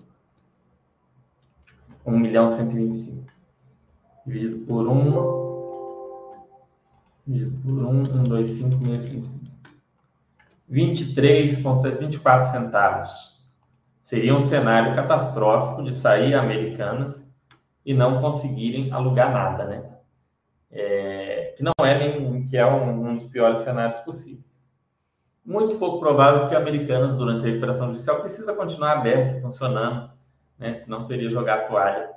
[2.06, 3.33] 1 milhão 125.
[4.26, 4.94] Dividido por 1.
[7.28, 9.54] Dividido por 1, 1, 2, 5, 655.
[10.72, 13.44] 23,24 centavos.
[14.02, 17.26] Seria um cenário catastrófico de sair americanas
[17.86, 19.90] e não conseguirem alugar nada, né?
[20.72, 24.54] É, que não é nem que é um, um dos piores cenários possíveis
[25.46, 30.10] muito pouco provável que Americanas, durante a recuperação judicial, precisa continuar aberto, funcionando,
[30.58, 30.74] né?
[30.74, 32.13] senão seria jogar a toalha.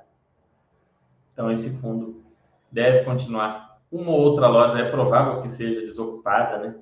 [1.36, 2.24] Então, esse fundo
[2.72, 3.78] deve continuar.
[3.92, 6.74] Uma ou outra loja é provável que seja desocupada, né?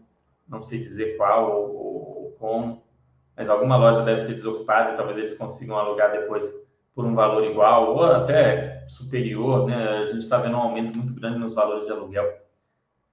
[0.48, 2.80] não sei dizer qual ou, ou, como,
[3.36, 6.54] mas alguma loja deve ser desocupada e talvez eles consigam alugar depois
[6.94, 9.66] por um valor igual ou até superior.
[9.66, 9.88] Né?
[9.88, 12.32] A gente está vendo um aumento muito grande nos valores de aluguel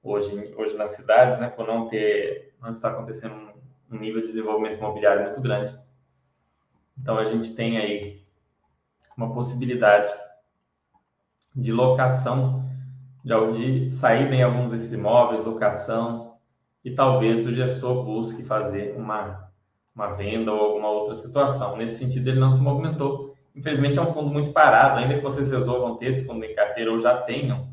[0.04, 1.50] hoje, hoje nas cidades, né?
[1.50, 3.50] por não ter não está acontecendo
[3.92, 5.76] um, nível de desenvolvimento imobiliário muito grande.
[6.96, 8.22] Então a gente tem aí
[9.18, 10.12] uma possibilidade
[11.56, 12.70] de locação,
[13.24, 16.36] de, saída em alguns desses imóveis, locação,
[16.84, 19.50] e talvez o gestor busque fazer uma,
[19.94, 21.78] uma venda ou alguma outra situação.
[21.78, 23.36] Nesse sentido, ele não se movimentou.
[23.56, 26.92] Infelizmente, é um fundo muito parado, ainda que vocês resolvam ter esse fundo em carteira
[26.92, 27.70] ou já tenham,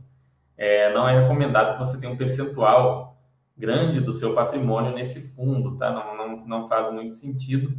[0.56, 3.16] é, não é recomendado que você tenha um percentual
[3.56, 5.90] grande do seu patrimônio nesse fundo, tá?
[5.92, 7.72] Não, não, não faz muito sentido.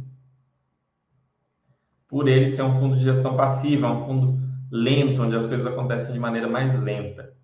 [2.08, 6.12] Por ele ser um fundo de gestão passiva, um fundo lento, onde as coisas acontecem
[6.12, 7.34] de maneira mais lenta.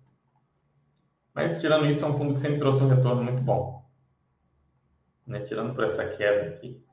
[1.33, 3.85] Mas, tirando isso, é um fundo que sempre trouxe um retorno muito bom.
[5.25, 5.41] Né?
[5.41, 6.83] Tirando por essa queda aqui.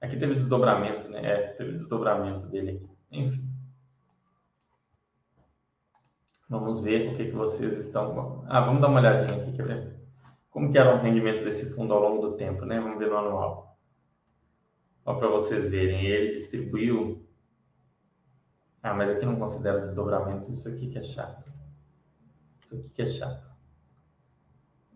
[0.00, 1.24] Aqui teve desdobramento, né?
[1.24, 2.90] É, teve desdobramento dele aqui.
[3.12, 3.48] Enfim.
[6.48, 8.44] Vamos ver o que, que vocês estão...
[8.48, 9.96] Ah, vamos dar uma olhadinha aqui, quer ver?
[10.50, 12.80] Como que eram os rendimentos desse fundo ao longo do tempo, né?
[12.80, 13.78] Vamos ver no anual.
[15.04, 17.21] Só para vocês verem, ele distribuiu...
[18.82, 21.52] Ah, mas aqui não considera desdobramento, isso aqui que é chato.
[22.64, 23.48] Isso aqui que é chato.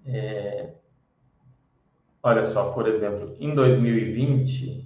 [0.04, 0.74] É...
[2.22, 4.84] Olha só, por exemplo, em 2020...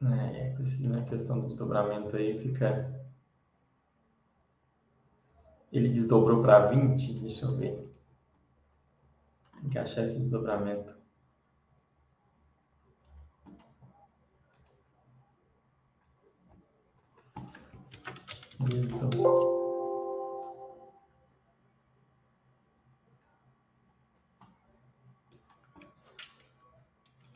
[0.00, 2.88] É, na questão do desdobramento aí fica.
[5.72, 7.97] Ele desdobrou para 20, deixa eu ver.
[9.62, 10.96] Encaixar esse desdobramento.
[18.60, 19.58] Desdobrou.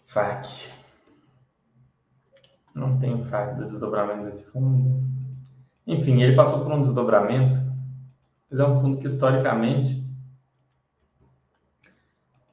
[0.07, 0.73] FAQ.
[2.75, 5.03] Não tem fato do desdobramento desse fundo.
[5.87, 7.61] Enfim, ele passou por um desdobramento,
[8.51, 10.02] mas é um fundo que historicamente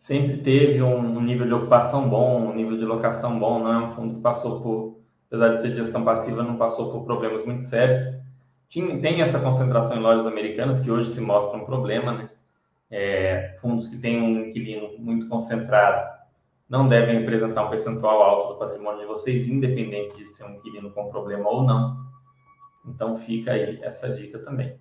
[0.10, 3.92] sempre teve um nível de ocupação bom, um nível de locação bom, não é um
[3.92, 8.00] fundo que passou por, apesar de ser gestão passiva, não passou por problemas muito sérios.
[8.72, 12.30] Tem essa concentração em lojas americanas, que hoje se mostra um problema, né?
[12.90, 16.10] É, fundos que têm um inquilino muito concentrado
[16.68, 20.90] não devem representar um percentual alto do patrimônio de vocês, independente de ser um inquilino
[20.90, 22.04] com problema ou não.
[22.84, 24.76] Então fica aí essa dica também.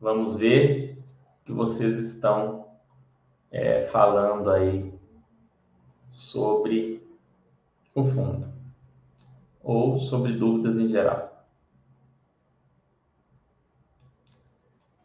[0.00, 1.02] Vamos ver
[1.44, 2.71] que vocês estão
[3.52, 4.92] é, falando aí
[6.08, 7.06] sobre
[7.94, 8.50] o fundo
[9.62, 11.46] ou sobre dúvidas em geral.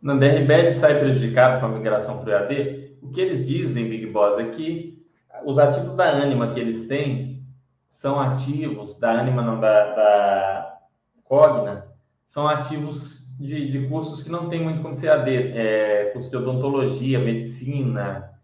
[0.02, 2.98] Na DRBED sai prejudicado com a migração para o EAD?
[3.02, 5.06] O que eles dizem, Big Boss, é que
[5.44, 7.46] os ativos da Anima que eles têm
[7.90, 10.80] são ativos, da Anima não, da, da
[11.24, 11.88] Cogna,
[12.26, 16.38] são ativos de, de cursos que não tem muito como ser AD, é, curso de
[16.38, 18.37] odontologia, medicina,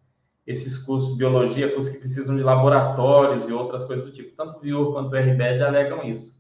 [0.46, 4.36] esses cursos de biologia, cursos que precisam de laboratórios e outras coisas do tipo.
[4.36, 6.38] Tanto o VIUR quanto o RBED alegam isso.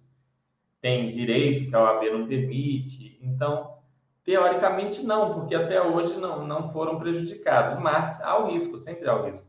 [0.82, 3.18] Tem direito que a OAB não permite.
[3.22, 3.78] Então,
[4.26, 7.82] teoricamente não, porque até hoje não, não foram prejudicados.
[7.82, 9.48] Mas há o risco, sempre há o risco.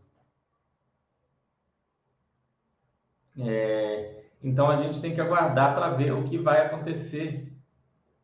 [3.36, 7.52] É, então a gente tem que aguardar para ver o que vai acontecer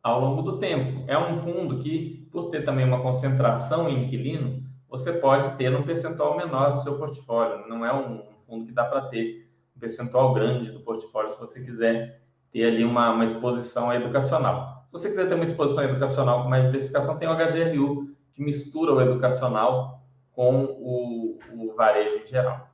[0.00, 1.04] ao longo do tempo.
[1.08, 5.84] É um fundo que, por ter também uma concentração em inquilino, você pode ter um
[5.84, 7.68] percentual menor do seu portfólio.
[7.68, 11.60] Não é um fundo que dá para ter um percentual grande do portfólio se você
[11.60, 12.20] quiser
[12.50, 14.84] ter ali uma, uma exposição educacional.
[14.86, 18.92] Se você quiser ter uma exposição educacional com mais diversificação, tem o HGRU, que mistura
[18.92, 22.68] o educacional com o, o varejo em geral.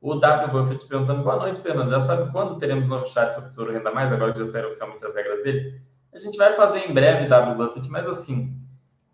[0.00, 1.90] O W Buffett perguntando, boa noite, Fernando.
[1.90, 5.14] Já sabe quando teremos novo chat sobre Tesouro Renda Mais, agora já saíram oficialmente as
[5.14, 5.80] regras dele?
[6.12, 8.54] A gente vai fazer em breve, W Buffett, mas assim,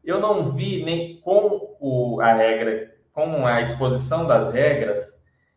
[0.04, 1.76] eu não vi nem com
[2.20, 5.12] a regra, com a exposição das regras,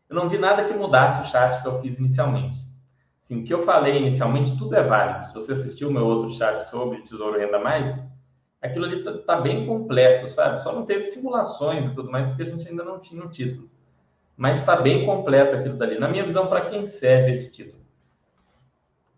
[0.09, 2.57] eu não vi nada que mudasse o chat que eu fiz inicialmente.
[3.21, 5.25] Sim, o que eu falei inicialmente, tudo é válido.
[5.25, 7.97] Se você assistiu o meu outro chat sobre Tesouro Renda Mais,
[8.61, 10.59] aquilo ali está tá bem completo, sabe?
[10.59, 13.69] Só não teve simulações e tudo mais, porque a gente ainda não tinha o título.
[14.35, 15.97] Mas está bem completo aquilo dali.
[15.97, 17.83] Na minha visão, para quem serve esse título?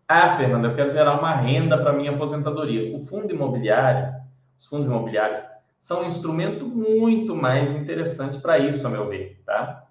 [0.07, 2.95] Ah, Fernando, eu quero gerar uma renda para minha aposentadoria.
[2.95, 4.13] O fundo imobiliário,
[4.59, 5.43] os fundos imobiliários,
[5.85, 9.87] são um instrumento muito mais interessante para isso, a meu ver, tá?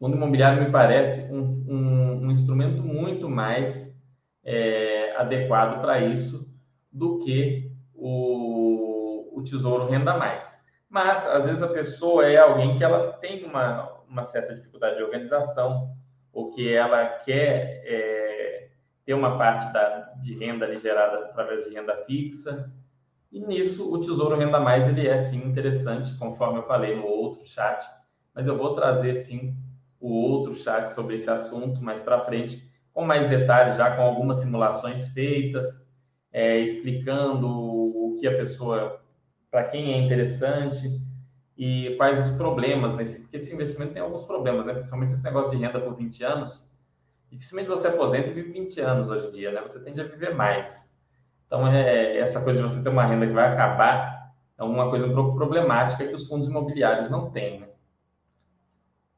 [0.00, 3.94] O fundo imobiliário me parece um, um, um instrumento muito mais
[4.42, 6.50] é, adequado para isso
[6.90, 10.64] do que o, o Tesouro Renda Mais.
[10.88, 15.02] Mas, às vezes, a pessoa é alguém que ela tem uma, uma certa dificuldade de
[15.02, 15.90] organização,
[16.32, 18.68] ou que ela quer é,
[19.04, 22.72] ter uma parte da, de renda gerada através de renda fixa.
[23.30, 27.46] E nisso, o Tesouro Renda Mais, ele é, sim, interessante, conforme eu falei no outro
[27.46, 27.84] chat.
[28.34, 29.54] Mas eu vou trazer, sim,
[30.00, 32.62] o outro chat sobre esse assunto mais para frente,
[32.92, 35.66] com mais detalhes, já com algumas simulações feitas,
[36.32, 39.02] é, explicando o que a pessoa,
[39.50, 41.00] para quem é interessante
[41.56, 44.74] e quais os problemas nesse, porque esse investimento tem alguns problemas, né?
[44.74, 46.70] Principalmente esse negócio de renda por 20 anos.
[47.30, 49.62] Dificilmente você aposenta e vive 20 anos hoje em dia, né?
[49.62, 50.94] Você tende a viver mais.
[51.46, 55.06] Então, é, essa coisa de você ter uma renda que vai acabar é uma coisa
[55.06, 57.68] um pouco problemática que os fundos imobiliários não têm, né?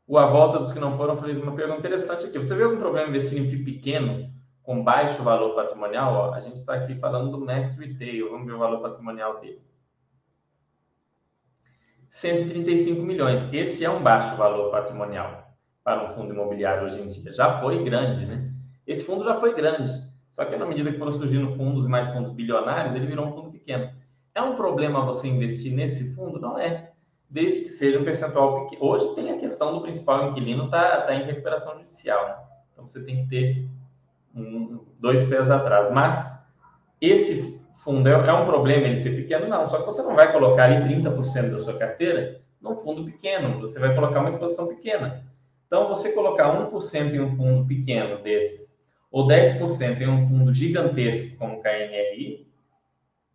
[0.08, 2.38] o A Volta dos que não foram fez uma pergunta interessante aqui.
[2.38, 6.14] Você vê algum problema investir em FII pequeno com baixo valor patrimonial?
[6.14, 8.30] Ó, a gente está aqui falando do Max Retail.
[8.30, 9.60] Vamos ver o valor patrimonial dele.
[12.08, 13.52] 135 milhões.
[13.52, 15.54] Esse é um baixo valor patrimonial
[15.84, 17.30] para um fundo imobiliário hoje em dia.
[17.34, 18.50] Já foi grande, né?
[18.86, 19.92] Esse fundo já foi grande.
[20.38, 23.32] Só que na medida que foram surgindo fundos e mais fundos bilionários, ele virou um
[23.32, 23.90] fundo pequeno.
[24.32, 26.38] É um problema você investir nesse fundo?
[26.38, 26.92] Não é
[27.28, 28.88] desde que seja um percentual pequeno.
[28.88, 32.24] Hoje tem a questão do principal inquilino está tá em recuperação judicial.
[32.24, 32.36] Né?
[32.72, 33.68] Então você tem que ter
[34.32, 35.92] um, dois pés atrás.
[35.92, 36.32] Mas
[37.00, 39.48] esse fundo é, é, um problema ele ser pequeno?
[39.48, 39.66] Não.
[39.66, 43.60] Só que você não vai colocar ali 30% da sua carteira num fundo pequeno.
[43.60, 45.26] Você vai colocar uma exposição pequena.
[45.66, 48.72] Então, você colocar 1% em um fundo pequeno desses,
[49.10, 52.46] ou 10% em um fundo gigantesco como o KNRI,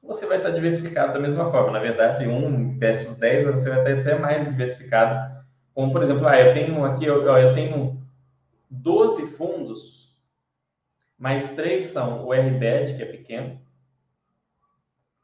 [0.01, 1.71] você vai estar diversificado da mesma forma.
[1.71, 5.34] Na verdade, um versus 10, você vai estar até mais diversificado.
[5.74, 8.01] Como, por exemplo, ah, eu tenho aqui, eu, eu tenho
[8.69, 10.15] 12 fundos,
[11.17, 13.59] mas três são o RBED, que é pequeno,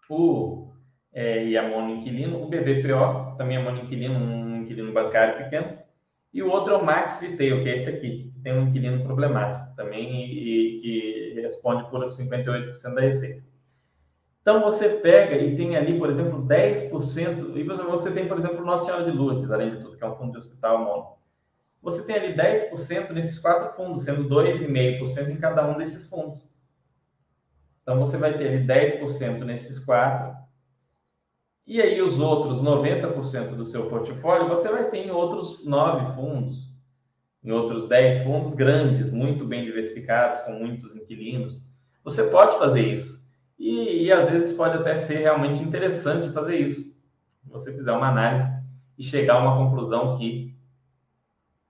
[0.10, 0.72] o
[1.14, 5.78] é, e a monoinquilino, o BBPO, também é monoinquilino, um inquilino bancário pequeno,
[6.34, 9.76] e o outro é o Max Retail, que é esse aqui, tem um inquilino problemático
[9.76, 13.44] também e, que responde por 58% da receita.
[14.42, 18.86] Então você pega e tem ali, por exemplo, 10%, e você tem, por exemplo, Nossa
[18.86, 21.20] Senhora de Lourdes, além de tudo, que é um fundo de hospital mono.
[21.82, 26.50] Você tem ali 10% nesses quatro fundos, sendo 2,5% em cada um desses fundos.
[27.82, 30.38] Então você vai ter ali 10% nesses quatro.
[31.66, 36.69] E aí os outros 90% do seu portfólio, você vai ter em outros nove fundos,
[37.44, 41.62] em outros 10 fundos grandes, muito bem diversificados, com muitos inquilinos.
[42.04, 43.20] Você pode fazer isso.
[43.58, 46.98] E, e, às vezes pode até ser realmente interessante fazer isso.
[47.46, 48.48] Você fizer uma análise
[48.98, 50.56] e chegar a uma conclusão que,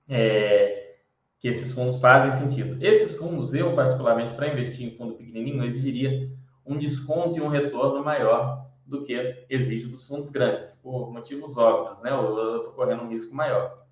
[0.07, 0.95] é,
[1.39, 2.84] que esses fundos fazem sentido.
[2.84, 6.30] Esses fundos, eu particularmente, para investir em fundo pequenininho, exigiria
[6.65, 11.99] um desconto e um retorno maior do que exige dos fundos grandes, por motivos óbvios,
[12.01, 12.11] né?
[12.11, 13.86] Eu estou correndo um risco maior.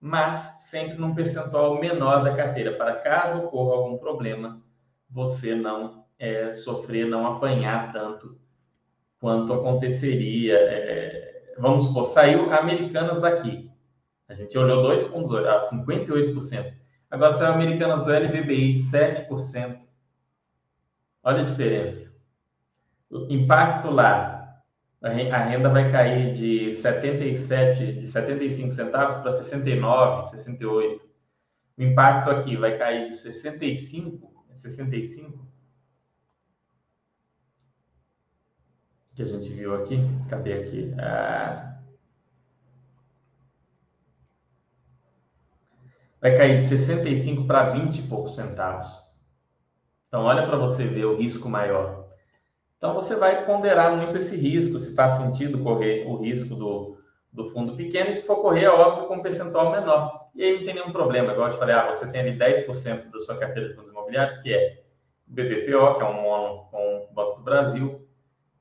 [0.00, 4.62] Mas sempre num percentual menor da carteira, para caso ocorra algum problema,
[5.08, 8.38] você não é, sofrer, não apanhar tanto
[9.18, 10.54] quanto aconteceria.
[10.56, 13.70] É, vamos supor, saiu Americanas daqui.
[14.28, 16.74] A gente olhou dois pontos, a 58%.
[17.10, 19.78] Agora saiu Americanas do LBBI, 7%.
[21.22, 22.12] Olha a diferença.
[23.10, 24.35] O impacto lá,
[25.06, 31.06] a renda vai cair de 77, de 75 centavos para 69, 68.
[31.78, 35.46] O impacto aqui vai cair de 65, 65
[39.16, 39.98] que a gente viu aqui.
[40.28, 40.94] Cadê aqui?
[40.98, 41.78] Ah,
[46.20, 48.88] vai cair de 65 para 20 e poucos centavos.
[50.06, 51.95] Então, olha para você ver o risco maior.
[52.76, 56.98] Então, você vai ponderar muito esse risco, se faz sentido correr o risco do,
[57.32, 60.26] do fundo pequeno, e se for correr, é óbvio, com um percentual menor.
[60.34, 63.10] E aí não tem nenhum problema, igual eu te falei, ah, você tem ali 10%
[63.10, 64.82] da sua carteira de fundos imobiliários, que é
[65.26, 68.06] BBPO, que é um mono com o Banco do Brasil,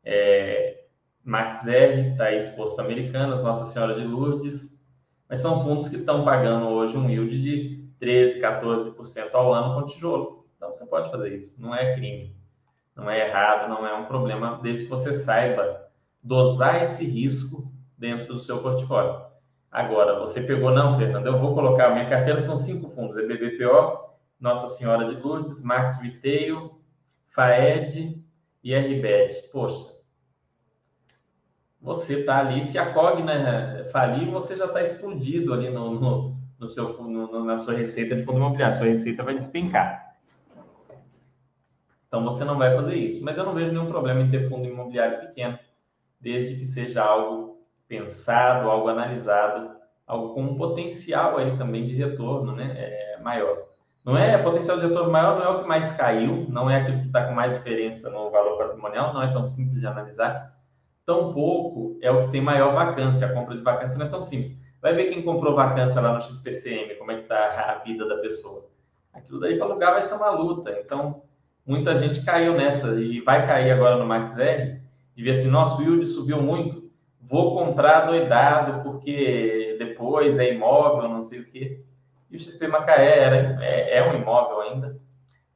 [0.03, 0.85] é,
[1.23, 4.73] Max R, está exposto a Americanas, Nossa Senhora de Lourdes,
[5.27, 9.87] mas são fundos que estão pagando hoje um yield de 13%, 14% ao ano com
[9.87, 10.47] tijolo.
[10.55, 12.35] Então você pode fazer isso, não é crime,
[12.95, 15.89] não é errado, não é um problema, desde que você saiba
[16.23, 19.23] dosar esse risco dentro do seu portfólio.
[19.71, 24.15] Agora, você pegou, não, Fernando, eu vou colocar, minha carteira são cinco fundos, é BBPO,
[24.39, 26.79] Nossa Senhora de Lourdes, Max Retail,
[27.27, 28.23] FAED
[28.63, 29.49] e RBET.
[29.51, 29.93] Poxa,
[31.81, 36.67] você está ali, se a Cogna falir, você já está explodido ali no, no, no
[36.67, 38.77] seu, no, na sua receita de fundo imobiliário.
[38.77, 40.04] Sua receita vai despencar.
[42.15, 43.21] Então você não vai fazer isso.
[43.21, 45.59] Mas eu não vejo nenhum problema em ter fundo imobiliário pequeno,
[46.21, 47.59] desde que seja algo
[47.89, 49.71] pensado, algo analisado,
[50.07, 53.63] algo com um potencial aí também de retorno né, é, maior.
[54.05, 57.01] Não é potencial de retorno maior, não é o que mais caiu, não é aquilo
[57.01, 60.55] que está com mais diferença no valor patrimonial, não é tão simples de analisar
[61.05, 63.27] tampouco é o que tem maior vacância.
[63.27, 64.57] A compra de vacância não é tão simples.
[64.81, 68.17] Vai ver quem comprou vacância lá no XPCM, como é que está a vida da
[68.17, 68.67] pessoa.
[69.13, 70.71] Aquilo daí para alugar vai ser uma luta.
[70.79, 71.21] Então,
[71.65, 74.81] muita gente caiu nessa e vai cair agora no MaxR
[75.15, 81.21] e ver assim, nosso yield subiu muito, vou comprar doidado porque depois é imóvel, não
[81.21, 81.83] sei o quê.
[82.29, 84.99] E o XP Macaé era, é, é um imóvel ainda,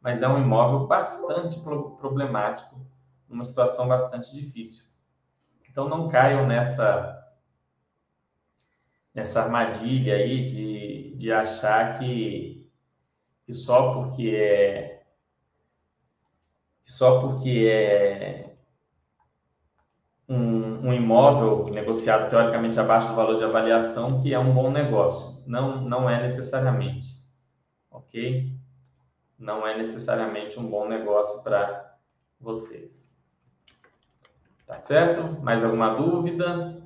[0.02, 2.80] mas é um imóvel bastante problemático,
[3.28, 4.86] numa situação bastante difícil.
[5.70, 7.16] Então não caiam nessa
[9.14, 12.72] nessa armadilha aí de, de achar que,
[13.46, 14.99] que só porque é
[16.90, 18.56] só porque é
[20.28, 25.44] um, um, imóvel negociado teoricamente abaixo do valor de avaliação que é um bom negócio.
[25.46, 27.08] Não, não é necessariamente,
[27.92, 28.52] ok?
[29.38, 31.96] Não é necessariamente um bom negócio para
[32.40, 33.08] vocês.
[34.66, 35.40] Tá certo?
[35.44, 36.84] Mais alguma dúvida?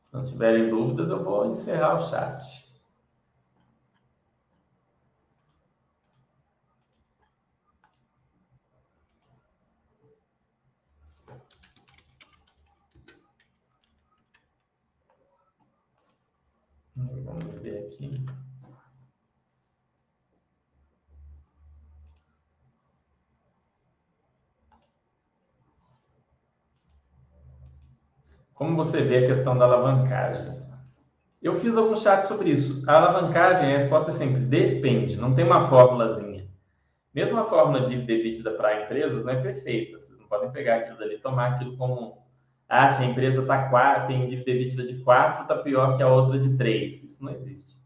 [0.00, 2.61] Se não tiverem dúvidas, eu vou encerrar o chat.
[17.24, 18.24] Vamos ver aqui.
[28.54, 30.62] Como você vê a questão da alavancagem?
[31.42, 32.88] Eu fiz alguns chats sobre isso.
[32.88, 36.48] A alavancagem, a resposta é sempre depende, não tem uma fórmulazinha.
[37.12, 39.98] Mesmo a fórmula de EBITDA para empresas não é perfeita.
[39.98, 42.21] Vocês não podem pegar aquilo dali e tomar aquilo como
[42.74, 46.08] ah, se a empresa tá quatro, tem dívida EBITDA de 4, está pior que a
[46.08, 47.04] outra de 3.
[47.04, 47.76] Isso não existe.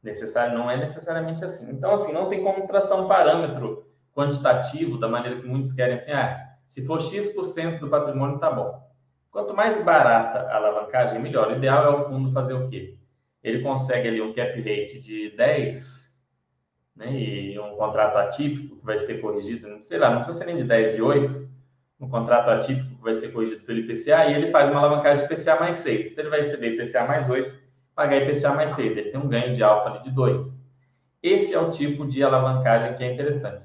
[0.00, 1.68] Necessário, não é necessariamente assim.
[1.68, 3.84] Então, assim, não tem como traçar um parâmetro
[4.14, 8.80] quantitativo da maneira que muitos querem, assim, ah, se for X% do patrimônio, tá bom.
[9.32, 11.50] Quanto mais barata a alavancagem, melhor.
[11.50, 12.96] O ideal é o fundo fazer o quê?
[13.42, 16.14] Ele consegue ali um cap rate de 10,
[16.94, 20.56] né, e um contrato atípico que vai ser corrigido, sei lá, não precisa ser nem
[20.56, 21.48] de 10, de 8,
[21.98, 25.60] um contrato atípico vai ser corrigido pelo IPCA, e ele faz uma alavancagem de IPCA
[25.60, 26.10] mais 6.
[26.10, 27.54] Então, ele vai receber IPCA mais 8,
[27.94, 28.96] pagar IPCA mais 6.
[28.96, 30.54] Ele tem um ganho de alfa de 2.
[31.22, 33.64] Esse é o tipo de alavancagem que é interessante.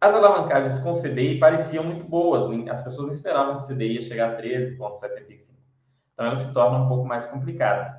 [0.00, 4.02] As alavancagens com CDI pareciam muito boas, as pessoas não esperavam que o CDI ia
[4.02, 5.54] chegar a 13,75.
[6.12, 7.92] Então, elas se tornam um pouco mais complicadas.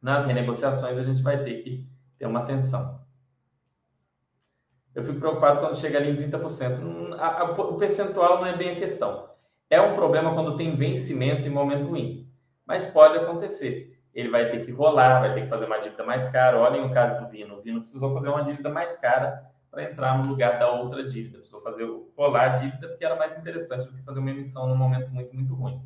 [0.00, 1.86] Nas renegociações, a gente vai ter que
[2.18, 3.00] ter uma atenção.
[4.94, 6.80] Eu fico preocupado quando chega ali em 30%.
[7.58, 9.33] o percentual não é bem a questão.
[9.70, 12.28] É um problema quando tem vencimento em momento ruim.
[12.66, 13.98] Mas pode acontecer.
[14.14, 16.58] Ele vai ter que rolar, vai ter que fazer uma dívida mais cara.
[16.58, 17.56] Olhem o caso do Vino.
[17.56, 21.38] O Vino precisou fazer uma dívida mais cara para entrar no lugar da outra dívida.
[21.38, 21.84] Precisou fazer
[22.16, 25.34] rolar a dívida porque era mais interessante do que fazer uma emissão num momento muito,
[25.34, 25.82] muito ruim.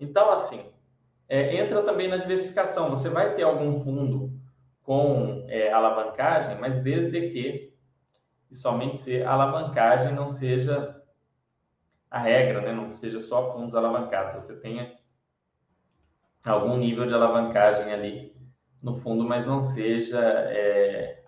[0.00, 0.64] Então, assim,
[1.28, 2.90] é, entra também na diversificação.
[2.90, 4.32] Você vai ter algum fundo
[4.82, 7.72] com é, alavancagem, mas desde que
[8.52, 11.01] e somente se a alavancagem não seja
[12.12, 12.72] a regra, né?
[12.72, 14.44] não seja só fundos alavancados.
[14.44, 14.92] Você tenha
[16.44, 18.36] algum nível de alavancagem ali
[18.82, 21.22] no fundo, mas não seja é,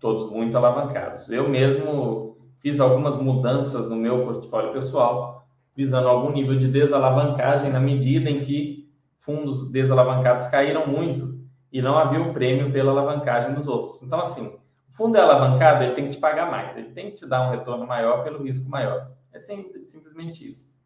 [0.00, 1.28] todos muito alavancados.
[1.28, 7.80] Eu mesmo fiz algumas mudanças no meu portfólio pessoal, visando algum nível de desalavancagem na
[7.80, 11.38] medida em que fundos desalavancados caíram muito
[11.70, 14.02] e não havia o prêmio pela alavancagem dos outros.
[14.02, 17.16] Então, assim, o fundo é alavancado, ele tem que te pagar mais, ele tem que
[17.16, 19.17] te dar um retorno maior pelo risco maior.
[19.38, 20.76] É simplesmente isso.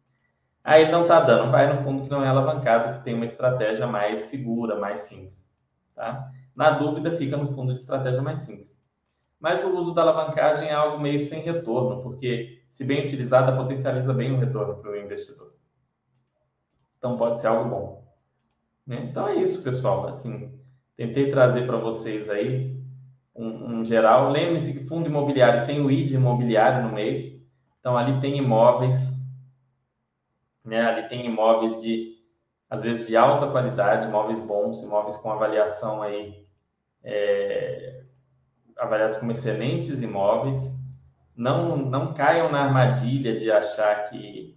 [0.63, 3.85] Aí não está dando, vai no fundo que não é alavancado, que tem uma estratégia
[3.85, 5.51] mais segura, mais simples.
[5.95, 6.31] Tá?
[6.55, 8.81] Na dúvida, fica no fundo de estratégia mais simples.
[9.39, 14.13] Mas o uso da alavancagem é algo meio sem retorno, porque, se bem utilizada, potencializa
[14.13, 15.53] bem o retorno para o investidor.
[16.97, 18.13] Então, pode ser algo bom.
[18.87, 19.07] Né?
[19.09, 20.07] Então, é isso, pessoal.
[20.07, 20.57] Assim,
[20.95, 22.81] tentei trazer para vocês aí
[23.35, 24.31] um, um geral.
[24.31, 27.32] Lembre-se que fundo imobiliário tem o ID imobiliário no meio.
[27.83, 29.13] Então, ali tem imóveis
[30.63, 30.81] né?
[30.81, 32.17] Ali tem imóveis de,
[32.69, 36.45] às vezes, de alta qualidade, imóveis bons, imóveis com avaliação aí,
[37.03, 38.03] é,
[38.77, 40.57] avaliados como excelentes imóveis.
[41.35, 44.55] Não, não caiam na armadilha de achar que,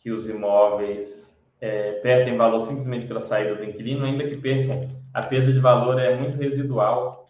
[0.00, 4.90] que os imóveis é, perdem valor simplesmente pela saída do inquilino, ainda que percam.
[5.12, 7.28] A perda de valor é muito residual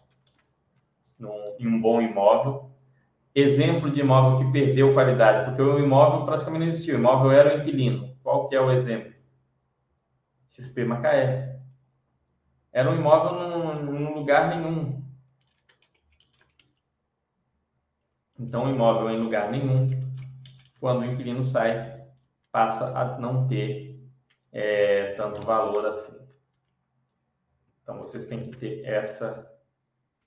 [1.19, 2.64] num, em um bom imóvel
[3.35, 7.55] exemplo de imóvel que perdeu qualidade, porque o imóvel praticamente não existiu, o imóvel era
[7.55, 8.15] o inquilino.
[8.23, 9.13] Qual que é o exemplo?
[10.51, 11.59] XP Macaé.
[12.71, 15.03] Era um imóvel num, num lugar nenhum.
[18.39, 19.89] Então, o imóvel em lugar nenhum,
[20.79, 22.05] quando o inquilino sai,
[22.51, 24.01] passa a não ter
[24.51, 26.17] é, tanto valor assim.
[27.81, 29.49] Então, vocês têm que ter essa,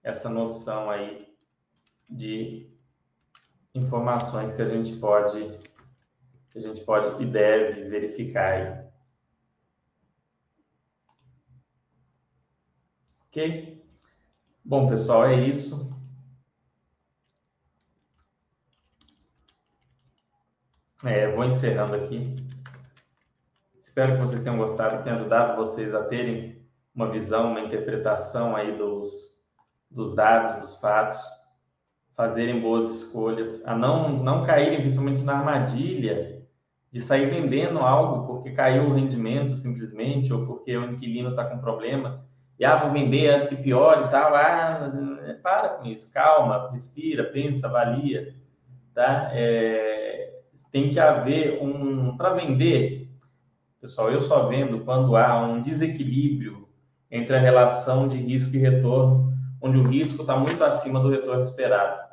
[0.02, 1.26] essa noção aí
[2.08, 2.67] de
[3.74, 5.58] informações que a gente pode
[6.50, 8.88] que a gente pode e deve verificar aí.
[13.28, 13.84] Ok?
[14.64, 15.88] Bom, pessoal, é isso.
[21.04, 22.36] É, vou encerrando aqui.
[23.78, 28.56] Espero que vocês tenham gostado, que tenha ajudado vocês a terem uma visão, uma interpretação
[28.56, 29.38] aí dos,
[29.90, 31.37] dos dados, dos fatos
[32.18, 36.42] fazerem boas escolhas, a não, não caírem principalmente na armadilha
[36.90, 41.58] de sair vendendo algo porque caiu o rendimento simplesmente, ou porque o inquilino está com
[41.58, 42.24] problema,
[42.58, 44.34] e ah, vou vender antes que piore e tal.
[44.34, 44.90] Ah,
[45.40, 48.34] para com isso, calma, respira, pensa, avalia.
[48.92, 49.30] Tá?
[49.32, 50.40] É,
[50.72, 52.16] tem que haver um.
[52.16, 53.12] Para vender,
[53.80, 56.68] pessoal, eu só vendo quando há um desequilíbrio
[57.08, 61.42] entre a relação de risco e retorno, onde o risco está muito acima do retorno
[61.42, 62.07] esperado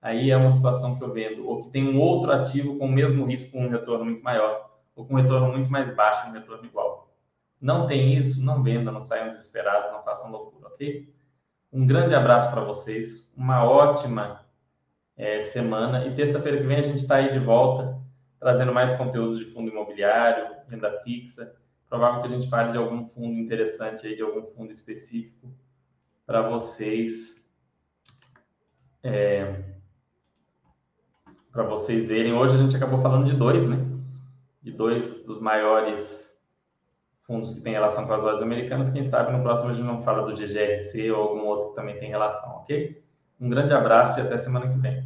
[0.00, 2.92] aí é uma situação que eu vendo, ou que tem um outro ativo com o
[2.92, 6.32] mesmo risco, com um retorno muito maior, ou com um retorno muito mais baixo, um
[6.32, 7.14] retorno igual.
[7.60, 11.12] Não tem isso, não venda, não saiam desesperados, não façam loucura, ok?
[11.72, 14.46] Um grande abraço para vocês, uma ótima
[15.16, 17.98] é, semana, e terça-feira que vem a gente está aí de volta,
[18.38, 21.54] trazendo mais conteúdos de fundo imobiliário, renda fixa,
[21.88, 25.52] provável que a gente fale de algum fundo interessante aí, de algum fundo específico
[26.26, 27.44] para vocês.
[29.02, 29.75] É,
[31.56, 32.34] para vocês verem.
[32.34, 33.82] Hoje a gente acabou falando de dois, né?
[34.62, 36.30] De dois dos maiores
[37.22, 38.90] fundos que tem relação com as lojas americanas.
[38.90, 41.98] Quem sabe no próximo a gente não fala do GGRC ou algum outro que também
[41.98, 43.02] tem relação, ok?
[43.40, 45.02] Um grande abraço e até semana que vem.